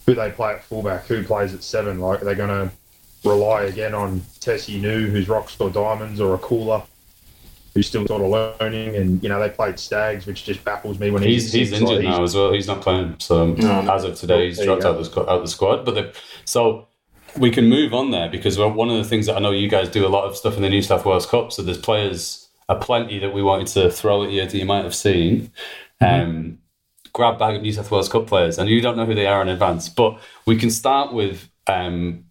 [0.05, 1.99] who they play at fullback, who plays at seven.
[1.99, 2.71] Like they're going to
[3.27, 6.83] rely again on Tesi Niu, who's Rockstar Diamonds, or a cooler.
[7.73, 8.29] Who's still sort of
[8.61, 11.81] learning, and you know they played Stags, which just baffles me when He's he's like,
[11.81, 12.53] injured he's- now as well.
[12.53, 13.15] He's not playing.
[13.19, 13.81] So No.
[13.93, 15.27] as of today, he's dropped out the squad.
[15.27, 15.83] Out the squad.
[15.83, 16.87] But so
[17.37, 19.89] we can move on there because one of the things that I know you guys
[19.89, 21.51] do a lot of stuff in the New South Wales Cup.
[21.51, 24.95] So there's players aplenty that we wanted to throw at you that you might have
[24.95, 25.51] seen.
[26.01, 26.59] Um,
[27.13, 29.41] grab bag of New South Wales Cup players, and you don't know who they are
[29.41, 29.89] in advance.
[29.89, 31.49] But we can start with.
[31.67, 32.25] Um,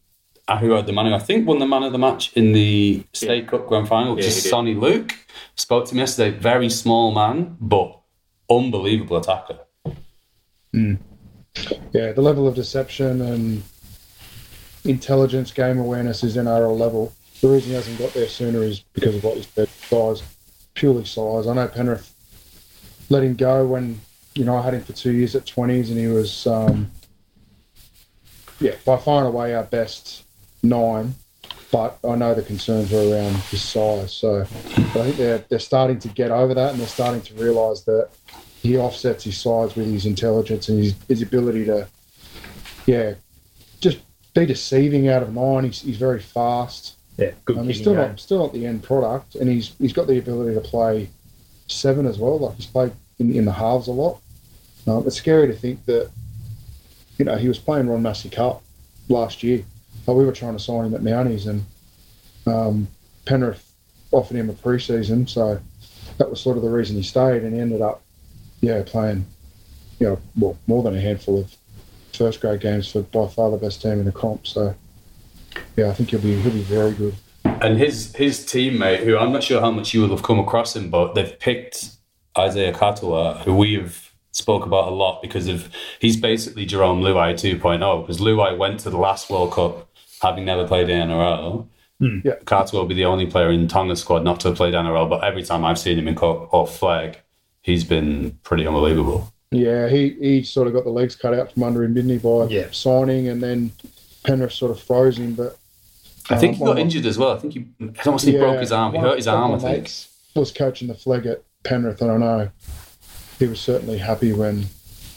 [0.46, 2.52] uh, who had the man who I think won the man of the match in
[2.52, 4.52] the State Cup Grand Final, which Yeah, is did.
[4.52, 5.14] Soni Luke.
[5.56, 6.36] Spoke to him yesterday.
[6.36, 7.98] Very small man, but
[8.50, 9.60] unbelievable attacker.
[10.74, 13.62] Yeah, the level of deception and
[14.84, 17.12] intelligence, game awareness is NRL level.
[17.40, 20.22] The reason he hasn't got there sooner is because of what you said, size,
[20.74, 21.46] purely size.
[21.46, 22.10] I know Penrith
[23.10, 24.00] let him go when
[24.34, 26.90] you know I had him for two years at twenties, and he was um,
[28.60, 30.24] yeah by far and away our best
[30.62, 31.14] nine.
[31.70, 35.98] But I know the concerns were around his size, so I think they're they're starting
[36.00, 38.10] to get over that, and they're starting to realise that
[38.64, 41.86] he offsets his size with his intelligence and his, his ability to,
[42.86, 43.12] yeah,
[44.34, 45.64] be deceiving out of nine.
[45.64, 46.96] He's, he's very fast.
[47.16, 47.58] yeah, good.
[47.58, 48.08] Um, he's still game.
[48.08, 51.08] not still not the end product, and he's he's got the ability to play
[51.68, 52.38] seven as well.
[52.38, 54.20] Like he's played in, in the halves a lot.
[54.86, 56.10] Um, it's scary to think that,
[57.16, 58.62] you know, he was playing Ron Massey Cup
[59.08, 59.64] last year.
[60.04, 61.64] But we were trying to sign him at Mounties, and
[62.46, 62.88] um,
[63.24, 63.72] Penrith
[64.10, 65.58] offered him a pre-season, so
[66.18, 68.02] that was sort of the reason he stayed, and he ended up,
[68.60, 69.24] yeah, playing,
[69.98, 71.56] you know, well, more than a handful of
[72.16, 74.46] first grade games for by far the best team in the comp.
[74.46, 74.74] So,
[75.76, 77.14] yeah, I think he'll be he'll be very good.
[77.44, 80.74] And his his teammate, who I'm not sure how much you will have come across
[80.74, 81.90] him, but they've picked
[82.36, 88.02] Isaiah Katoa, who we've spoke about a lot because of he's basically Jarome Luai 2.0
[88.02, 89.88] because Luai went to the last World Cup
[90.20, 91.68] having never played in NRL.
[92.00, 92.18] Hmm.
[92.24, 92.34] Yeah.
[92.44, 95.22] Katoa will be the only player in Tonga's squad not to have played NRL, but
[95.22, 97.20] every time I've seen him in cup or flag,
[97.62, 99.32] he's been pretty unbelievable.
[99.54, 102.18] Yeah, he, he sort of got the legs cut out from under him, didn't he,
[102.18, 102.66] by Yeah.
[102.72, 103.72] signing, and then
[104.24, 105.34] Penrith sort of froze him.
[105.34, 105.56] But
[106.30, 107.32] I think he uh, got injured as well.
[107.32, 108.92] I think he, I almost he broke his arm.
[108.94, 109.90] He hurt his arm, I think.
[110.34, 112.50] Was coaching the flag at Penrith, and I know
[113.38, 114.64] he was certainly happy when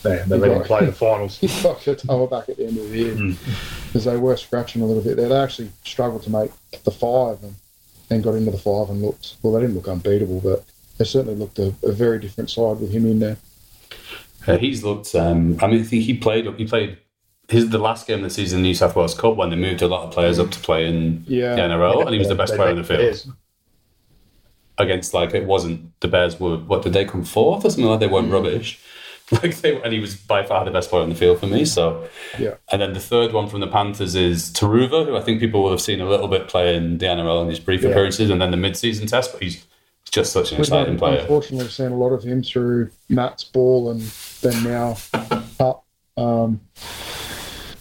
[0.05, 1.37] Yeah, they let him play the finals.
[1.39, 3.31] he got the toe back at the end of the year Hmm.
[3.87, 5.29] because they were scratching a little bit there.
[5.29, 6.51] They actually struggled to make
[6.83, 7.55] the five and,
[8.09, 9.53] and got into the five and looked well.
[9.53, 10.63] They didn't look unbeatable, but
[10.97, 13.37] they certainly looked a, a very different side with him in there.
[14.47, 15.13] Uh, he's looked.
[15.15, 16.45] Um, I mean, I think he played.
[16.57, 16.97] He played
[17.49, 19.87] his the last game of the season, New South Wales Cup, when they moved a
[19.87, 21.55] lot of players up to play in Yeah.
[21.55, 23.27] the NRL, and he was the best player in the field Bears.
[24.77, 26.57] against like it wasn't the Bears were.
[26.57, 27.99] What did they come fourth or something like?
[27.99, 28.79] They weren't rubbish.
[29.29, 31.65] Like they, and he was by far the best player in the field for me.
[31.65, 32.07] So
[32.39, 32.53] Yeah.
[32.71, 35.71] And then the third one from the Panthers is Turuva, who I think people will
[35.71, 37.89] have seen a little bit play in the NRL in his brief Yeah.
[37.89, 39.33] appearances, and then the mid-season test.
[39.33, 39.66] But he's
[40.17, 41.19] just such an We've exciting player.
[41.19, 44.01] unfortunately we've seen a lot of him through Matt's ball and
[44.41, 44.97] then now
[45.59, 45.85] up.
[46.17, 46.59] Um,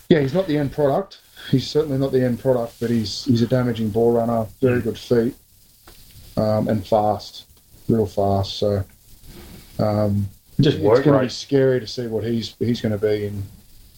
[0.08, 1.20] yeah, he's not the end product.
[1.50, 4.98] He's certainly not the end product, but he's he's a damaging ball runner, very good
[4.98, 5.34] feet,
[6.36, 7.46] um, and fast,
[7.88, 8.58] real fast.
[8.58, 8.84] So
[9.78, 10.28] um,
[10.60, 13.26] Just it's work going to be scary to see what he's he's going to be
[13.26, 13.42] in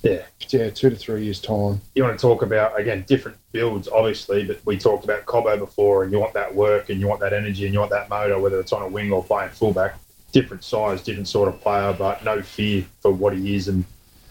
[0.03, 0.23] Yeah.
[0.51, 1.81] yeah two to three years time.
[1.95, 6.05] you want to talk about again different builds, obviously, but we talked about Cobbo before,
[6.05, 8.39] and you want that work, and you want that energy, and you want that motor,
[8.39, 9.97] whether it's on a wing or playing fullback.
[10.33, 13.85] Different size, different sort of player, but no fear for what he is, and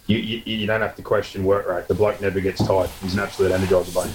[0.05, 1.88] you, you, you don't have to question work rate.
[1.89, 2.89] The bloke never gets tired.
[3.01, 4.11] He's an absolute energizer bunny.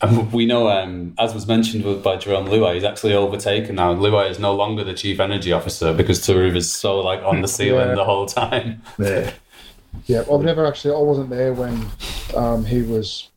[0.00, 3.94] And we know, um, as was mentioned with- by Jarome Luai, he's actually overtaken now.
[3.94, 7.48] Luai is no longer the chief energy officer because Taruv is so like on the
[7.56, 7.94] ceiling Yeah.
[7.96, 8.82] the whole time.
[8.98, 9.30] Yeah.
[10.06, 10.94] Yeah, I've never actually.
[10.94, 11.86] I wasn't there when
[12.36, 13.28] um, he was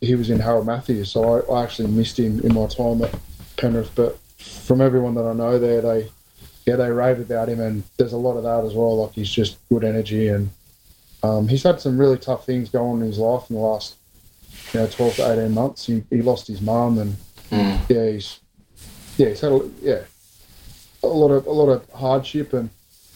[0.00, 3.14] he was in Harold Matthews, so I, I actually missed him in my time at
[3.56, 3.90] Penrith.
[3.94, 6.08] But from everyone that I know there, they
[6.66, 9.02] yeah they rave about him, and there's a lot of that as well.
[9.04, 10.50] Like he's just good energy, and
[11.22, 13.96] um, he's had some really tough things go on in his life in the last
[14.72, 15.86] you know 12 to 18 months.
[15.86, 17.16] He, he lost his mum, and
[17.50, 17.78] Mm.
[17.90, 18.40] yeah, he's
[19.18, 20.00] yeah he's had a, yeah
[21.02, 22.70] a lot of a lot of hardship, and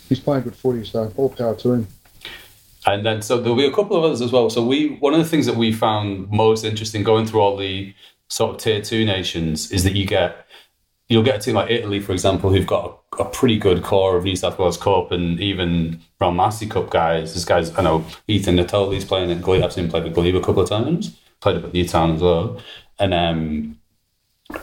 [0.08, 0.84] he's playing good footy.
[0.84, 1.88] So all power to him.
[2.88, 4.48] And then so there'll be a couple of others as well.
[4.48, 7.94] So we one of the things that we found most interesting going through all the
[8.28, 10.46] sort of tier two nations is that you get
[11.08, 14.16] you'll get a team like Italy, for example, who've got a, a pretty good core
[14.16, 17.34] of New South Wales Cup and even Ron Massey Cup guys.
[17.34, 19.62] This guy's I know Ethan Natoli's playing at Glebe.
[19.62, 21.14] I've seen him play for Glebe a couple of times.
[21.40, 22.58] Played up at Newtown as well.
[22.98, 23.78] And um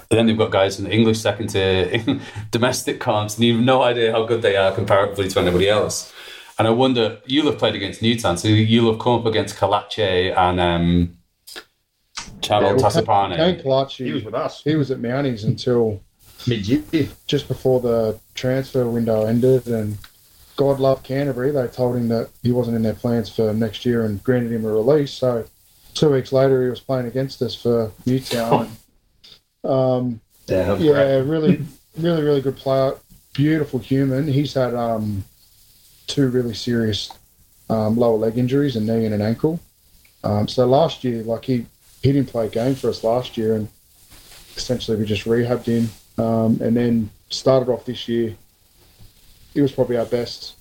[0.09, 2.03] then they've got guys in the English second tier,
[2.51, 6.11] domestic comps, and you've no idea how good they are comparatively to anybody else.
[6.57, 10.35] And I wonder, you'll have played against Newtown, so you'll have come up against Kalache
[10.37, 11.17] and um,
[12.41, 13.35] Channel well, Tasapane.
[13.35, 16.01] Kane Kalachi, He was with us he was at Mounties until
[16.47, 17.09] mid year.
[17.27, 19.97] just before the transfer window ended, and
[20.55, 21.51] God love Canterbury.
[21.51, 24.63] They told him that he wasn't in their plans for next year and granted him
[24.65, 25.11] a release.
[25.11, 25.45] So
[25.93, 28.69] two weeks later, he was playing against us for Newtown.
[29.63, 31.21] And, um, Yeah, yeah, great.
[31.23, 31.65] really,
[31.97, 32.93] really, really good player.
[33.33, 34.27] Beautiful human.
[34.27, 35.25] He's had um,
[36.07, 37.11] two really serious
[37.69, 39.59] um, lower leg injuries, a knee and an ankle.
[40.23, 41.65] Um, so last year, like he,
[42.01, 43.67] he didn't play a game for us last year, and
[44.55, 45.89] essentially we just rehabbed him,
[46.23, 48.35] um, and then started off this year.
[49.53, 50.55] He was probably our best,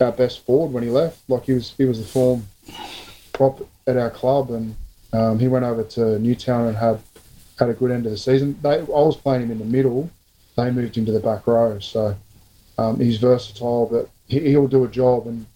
[0.00, 1.18] our best forward when he left.
[1.28, 2.46] Like he was, he was the form
[3.32, 4.76] prop at our club, and
[5.12, 7.00] um, he went over to Newtown and had
[7.58, 8.58] had a good end of the season.
[8.62, 10.10] They, I was playing him in the middle.
[10.56, 12.16] They moved him to the back row, so
[12.78, 13.86] um, he's versatile.
[13.90, 15.46] But he'll do a job, and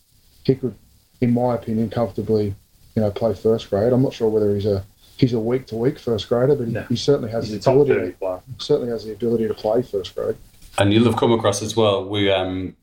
[0.45, 0.75] he could,
[1.21, 2.55] in my opinion, comfortably,
[2.95, 3.93] you know, play first grade.
[3.93, 4.85] I'm not sure whether he's a
[5.16, 6.83] he's a week to week first grader, but he, No.
[6.89, 7.93] he certainly has He's the ability.
[7.95, 8.41] thirty player.
[8.59, 10.37] Certainly has the ability to play first grade.
[10.79, 12.09] And you'll have come across as well.
[12.09, 12.75] We um,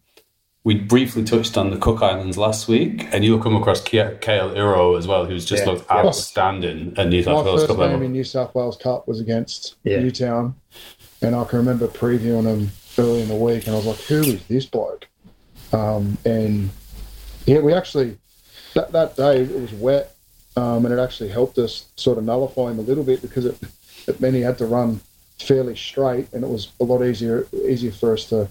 [0.64, 4.56] we briefly touched on the Cook Islands last week, and you'll come across Kia- Kayal
[4.56, 5.72] Iro as well, who's just Yeah.
[5.72, 8.06] looked outstanding at New My South Wales first Cup game level.
[8.06, 10.00] in New South Wales Cup was against Yeah.
[10.02, 10.56] Newtown,
[11.22, 14.22] and I can remember previewing him early in the week, and I was like, "Who
[14.22, 15.08] is this bloke?"
[15.74, 16.70] Um, and
[17.46, 18.18] yeah, we actually
[18.74, 20.16] that that day it was wet,
[20.56, 23.58] um, and it actually helped us sort of nullify him a little bit because it
[24.08, 25.02] it meant he had to run
[25.40, 28.48] fairly straight, and it was a lot easier easier for us to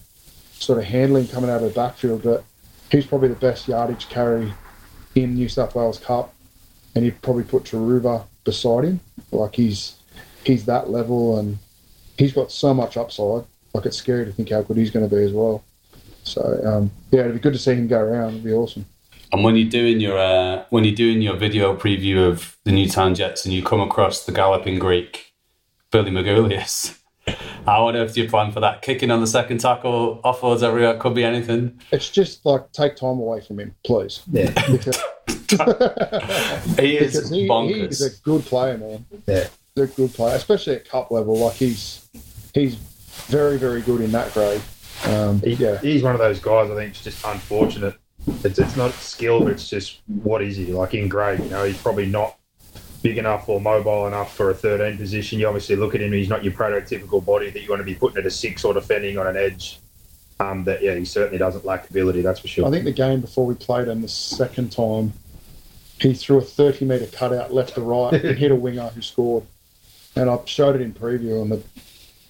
[0.59, 2.23] sort of handle him coming out of the backfield.
[2.23, 2.45] But
[2.91, 4.53] he's probably the best yardage carry
[5.15, 6.35] in New South Wales Cup,
[6.95, 9.01] and you'd probably put Turuva beside him.
[9.31, 9.97] Like he's
[10.45, 11.59] he's that level, and
[12.19, 13.45] he's got so much upside.
[13.75, 15.63] Like it's scary to think how good he's going to be as well.
[16.27, 18.31] So um, yeah, it'd be good to see him go around.
[18.31, 18.87] It'd be awesome.
[19.33, 23.15] And when you're doing your uh, when you're doing your video preview of the Newtown
[23.15, 25.35] Jets, and you come across the galloping Greek,
[25.91, 26.99] Billy Magoulias,
[27.67, 28.83] how on earth do you plan for that?
[28.83, 31.81] Kicking on the second tackle, offloads everywhere, could be anything.
[31.91, 34.23] It's just like take time away from him, please.
[34.31, 34.53] Yeah.
[34.71, 35.01] Because,
[36.79, 37.89] He is because he, he bonkers.
[37.91, 39.07] is a good player, man.
[39.27, 39.49] Yeah.
[39.75, 41.37] He's a good player, especially at cup level.
[41.39, 42.09] Like he's
[42.55, 42.75] he's
[43.27, 44.63] very very good in that grade.
[45.05, 46.71] Um, He, yeah, He's one of those guys.
[46.71, 47.95] I think it's just unfortunate.
[48.45, 51.41] It's, it's not skill, but it's just what is he like in grade?
[51.41, 52.37] You know, he's probably not
[53.03, 55.39] big enough or mobile enough for a 13 position.
[55.39, 57.95] You obviously look at him; he's not your prototypical body that you want to be
[57.95, 59.79] putting at a six or defending on an edge.
[60.41, 62.21] Um, but yeah, he certainly doesn't lack ability.
[62.23, 62.67] That's for sure.
[62.67, 65.13] I think the game before we played him the second time,
[66.01, 69.45] he threw a 30 metre cutout left to right and hit a winger who scored.
[70.15, 71.63] And I showed it in preview, and the,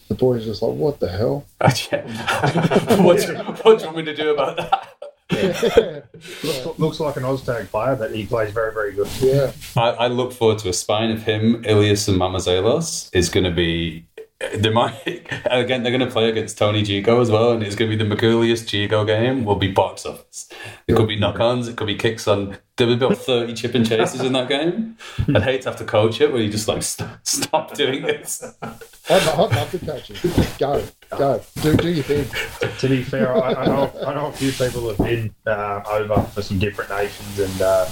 [0.08, 1.44] the boys just like, what the hell?
[1.60, 4.96] what, do, what do you want me to do about that?
[6.44, 9.08] looks, looks like an Oztag player, but he plays very, very good.
[9.20, 9.50] Yeah.
[9.76, 13.50] I, I look forward to a spine of him, Ilias and Mamazelos is going to
[13.50, 14.04] be.
[14.38, 15.00] They might
[15.46, 15.82] again.
[15.82, 18.08] They're going to play against Tony Gigot as well, and it's going to be the
[18.08, 19.46] Mercurius Gigo game.
[19.46, 20.50] Will be box office.
[20.86, 21.68] It could be knock-ons.
[21.68, 22.58] It could be kicks on.
[22.76, 24.98] There was about thirty chip and chases in that game.
[25.34, 28.44] I'd hate to have to coach it, where you just like st- stop doing this.
[28.62, 28.72] I'd,
[29.08, 30.44] I'd love to coach him.
[30.58, 30.84] Go,
[31.16, 32.70] go, do, do your thing.
[32.78, 36.20] to be fair, I, I know I know a few people have been uh, over
[36.24, 37.88] for some different nations, and uh,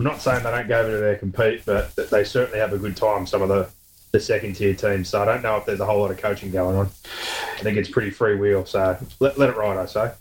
[0.00, 2.96] I'm not saying they don't go over there compete, but they certainly have a good
[2.96, 3.24] time.
[3.24, 3.70] Some of the
[4.12, 5.04] the second tier team.
[5.04, 6.86] So I don't know if there's a whole lot of coaching going on.
[6.86, 8.64] I think it's pretty free wheel.
[8.66, 10.12] So let, let it ride, I say.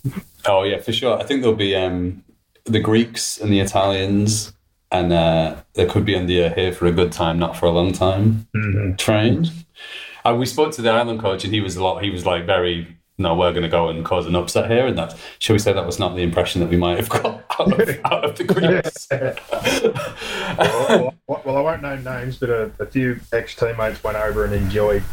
[0.45, 1.19] Oh yeah, for sure.
[1.19, 2.23] I think there'll be um,
[2.65, 4.53] the Greeks and the Italians,
[4.91, 7.65] and uh, they could be on the uh, here for a good time, not for
[7.65, 8.95] a long time Mm-hmm.
[8.95, 9.47] train.
[10.25, 12.03] And we spoke to the island coach, and he was a lot.
[12.03, 12.95] He was like very.
[13.19, 15.13] No, we're going to go and cause an upset here, and that.
[15.39, 17.99] Shall we say that was not the impression that we might have got out of,
[18.05, 19.07] out of the Greeks?
[20.57, 24.45] well, well, well, I won't name names, but a, a few ex teammates went over
[24.45, 25.03] and enjoyed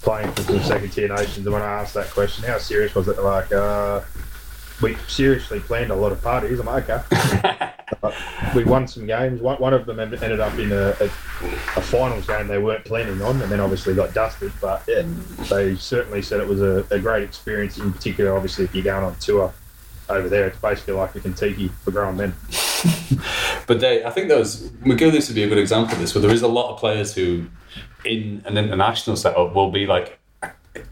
[0.00, 1.44] playing for some second tier nations.
[1.44, 3.20] And when I asked that question, how serious was it?
[3.20, 4.00] Like, uh,
[4.80, 6.58] we seriously planned a lot of parties.
[6.58, 7.70] I'm like, okay.
[8.00, 8.14] But
[8.54, 9.40] we won some games.
[9.40, 13.20] One, one of them ended up in a, a, a finals game they weren't planning
[13.22, 14.52] on, and then obviously got dusted.
[14.60, 15.02] But yeah,
[15.50, 17.78] they certainly said it was a, a great experience.
[17.78, 19.52] In particular, obviously, if you're going on tour
[20.08, 22.34] over there, it's basically like a Contiki for grown men.
[23.66, 26.32] But they, I think those Magoulias would be a good example of this, where there
[26.32, 27.46] is a lot of players who,
[28.04, 30.18] in an international setup, will be like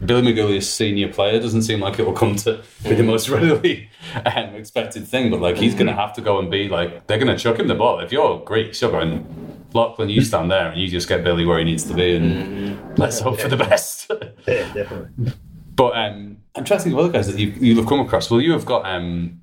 [0.05, 3.89] Billy Magoulias, senior player, doesn't seem like it will come to be the most readily
[4.25, 5.31] um, expected thing.
[5.31, 7.59] But like he's going to have to go and be like they're going to chuck
[7.59, 7.99] him the ball.
[7.99, 9.25] If you're Greeks, you're going
[9.73, 12.99] Lachlan, you stand there and you just get Billy where he needs to be, and
[12.99, 14.11] let's hope for the best.
[14.47, 15.33] Yeah, definitely.
[15.75, 18.29] But um, I'm trying to think of other guys that you you'll have come across.
[18.29, 19.41] Well, you have got um,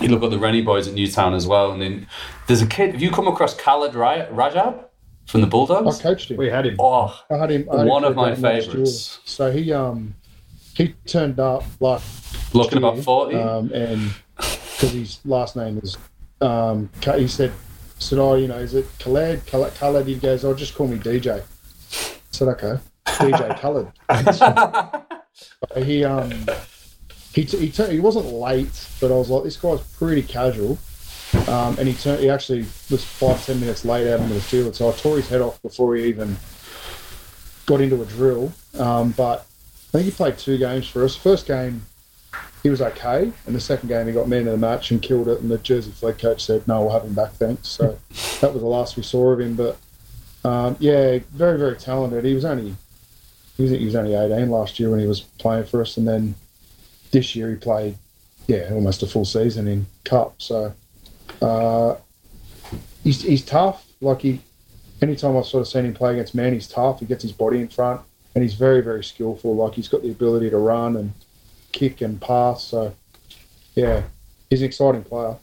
[0.00, 2.06] you look at the Rennie boys at Newtown as well, and then
[2.46, 2.92] there's a kid.
[2.92, 4.87] Have you come across Khaled Rajab
[5.28, 6.00] from the Bulldogs.
[6.00, 6.36] I coached him.
[6.38, 6.76] We had him.
[6.78, 7.68] Oh, I had him.
[7.70, 8.62] I had One for of my a game last year.
[8.72, 9.20] favourites.
[9.24, 10.14] So he um
[10.74, 12.00] he turned up like
[12.54, 13.36] looking about year, forty.
[13.36, 15.96] um, and because his last name is
[16.40, 17.52] um he said
[17.98, 20.98] said oh you know is it Khaled Khaled, Khaled he goes oh just call me
[20.98, 21.40] DJ.
[21.40, 21.44] I
[22.30, 23.88] said okay DJ Khaled.
[25.74, 26.30] So he um
[27.32, 30.78] he t- he, turned, he wasn't late, but I was like this guy's pretty casual.
[31.48, 32.20] Um, and he turned.
[32.20, 32.60] He actually
[32.90, 35.60] was five ten minutes late out onto the field, so I tore his head off
[35.62, 36.36] before he even
[37.66, 38.52] got into a drill.
[38.78, 39.46] Um, but
[39.88, 41.16] I think he played two games for us.
[41.16, 41.82] First game,
[42.62, 45.28] he was okay, and the second game he got man of the match and killed
[45.28, 45.40] it.
[45.40, 47.98] And the Jersey Flegg coach said, "No, we'll have him back, thanks." So
[48.40, 49.54] that was the last we saw of him.
[49.54, 49.76] But
[50.44, 52.24] um, yeah, very very talented.
[52.24, 52.74] He was only
[53.56, 56.08] he was, he was only eighteen last year when he was playing for us, and
[56.08, 56.34] then
[57.10, 57.96] this year he played
[58.46, 60.34] yeah almost a full season in cup.
[60.38, 60.74] So
[61.42, 61.96] uh,
[63.04, 63.86] he's he's tough.
[64.00, 64.40] Like he,
[65.02, 67.00] anytime I've sort of seen him play against man, he's tough.
[67.00, 68.00] He gets his body in front,
[68.34, 69.56] and he's very very skillful.
[69.56, 71.12] Like he's got the ability to run and
[71.72, 72.64] kick and pass.
[72.64, 72.94] So
[73.74, 74.02] yeah,
[74.50, 75.36] he's an exciting player.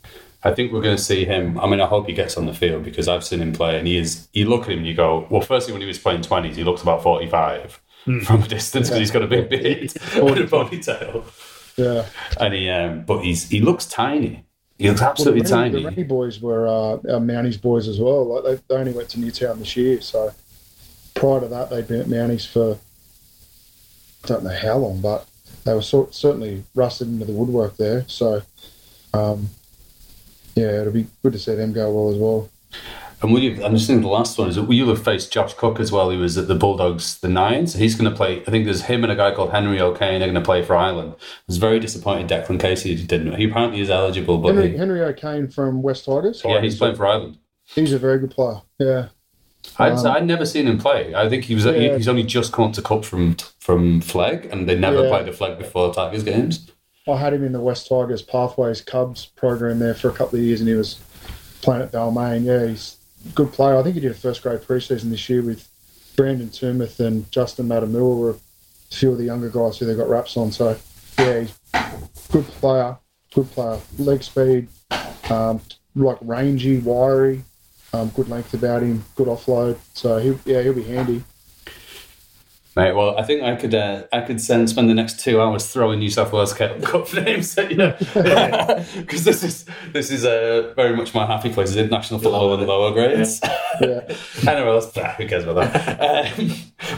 [0.43, 1.59] I think we're going to see him.
[1.59, 3.87] I mean, I hope he gets on the field because I've seen him play, and
[3.87, 4.27] he is.
[4.31, 5.41] You look at him, and you go, well.
[5.41, 7.81] Firstly, when he was playing twenties, he looks about forty-five
[8.23, 11.23] from a distance because he's got a big beard and a ponytail,
[11.77, 12.05] Yeah,
[12.39, 12.69] and he.
[12.69, 14.44] Um, but he's he looks tiny.
[14.77, 15.83] He looks absolutely well, the Rennie, tiny.
[15.83, 18.25] The Rennie boys were uh, our Mounties boys as well.
[18.25, 20.33] Like they, they only went to Newtown this year, so
[21.13, 22.77] prior to that they'd been at Mounties for
[24.23, 25.27] I don't know how long, but
[25.63, 28.05] they were sort, certainly rusted into the woodwork there.
[28.07, 28.41] So
[29.13, 29.49] um,
[30.55, 32.49] yeah, it'll be good to see them go well as well.
[33.25, 33.63] And will you?
[33.65, 36.11] I'm just thinking the last one is that you'll have faced Josh Cook as well.
[36.11, 37.65] He was at the Bulldogs, the nine.
[37.65, 38.41] So he's going to play.
[38.41, 40.75] I think there's him and a guy called Henry O'Kane are going to play for
[40.75, 41.15] Ireland.
[41.17, 43.33] I was very disappointed Declan Casey didn't.
[43.35, 46.43] He apparently is eligible, but Henry, he, Henry O'Kane from West Tigers.
[46.45, 47.39] yeah, he's playing for Ireland.
[47.63, 48.61] He's a very good player.
[48.77, 49.07] Yeah.
[49.79, 51.15] I'd, Um, I'd never seen him play.
[51.15, 51.97] I think he was he, Yeah.
[51.97, 55.09] he's only just come to cup from from Flegg, and they never Yeah.
[55.09, 56.69] played a flag before Tigers games.
[57.07, 60.45] I had him in the West Tigers Pathways Cubs program there for a couple of
[60.45, 60.99] years, and he was
[61.63, 62.43] playing at Balmain.
[62.45, 62.97] Yeah, he's
[63.33, 63.77] good player.
[63.77, 65.67] I think he did a first grade preseason this year with
[66.15, 68.35] Brandon Tumeth and Justin Matamua were a
[68.95, 70.51] few of the younger guys who they got wraps on.
[70.51, 70.77] So
[71.19, 71.57] yeah, he's
[72.31, 72.97] good player,
[73.33, 74.67] good player, leg speed,
[75.29, 75.61] um,
[75.95, 77.43] like rangy, wiry,
[77.93, 79.77] um, good length about him, good offload.
[79.93, 81.23] So he, yeah, he'll be handy.
[82.75, 85.65] Mate, well, I think I could uh, I could send, spend the next two hours
[85.65, 87.93] throwing New South Wales Cup Cup names at you
[88.99, 91.69] because this is this is uh, very much my happy place.
[91.69, 93.39] Is international football in the lower grades.
[93.79, 94.01] Yeah.
[94.51, 96.37] anyway, let's ah, who cares about that?
[96.37, 96.51] Um,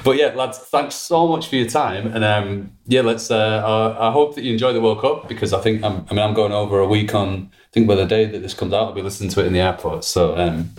[0.04, 3.30] but yeah, lads, thanks so much for your time, and um, yeah, let's.
[3.30, 6.16] Uh, I, I hope that you enjoy the World Cup because I think I'm, I
[6.16, 7.52] mean I'm going over a week on.
[7.54, 9.54] I think by the day that this comes out, I'll be listening to it in
[9.54, 10.06] the airport.
[10.06, 10.72] So um,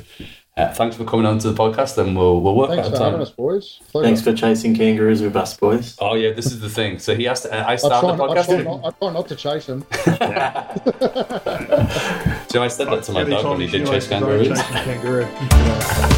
[0.59, 2.96] uh, thanks for coming on to the podcast, and we'll we'll work Thanks out for
[2.96, 3.22] a having time.
[3.22, 3.78] us, boys.
[3.90, 4.04] Pleasure.
[4.06, 5.96] Thanks for chasing kangaroos with us, boys.
[6.00, 6.98] Oh yeah, this is the thing.
[6.98, 7.54] So he has to.
[7.54, 8.64] I I start try, the I, try podcast.
[8.64, 9.84] not, I try not to chase him.
[12.50, 14.59] So I said that to my dog when he did chase like you're going kangaroos.
[14.59, 15.26] chasing kangaroo.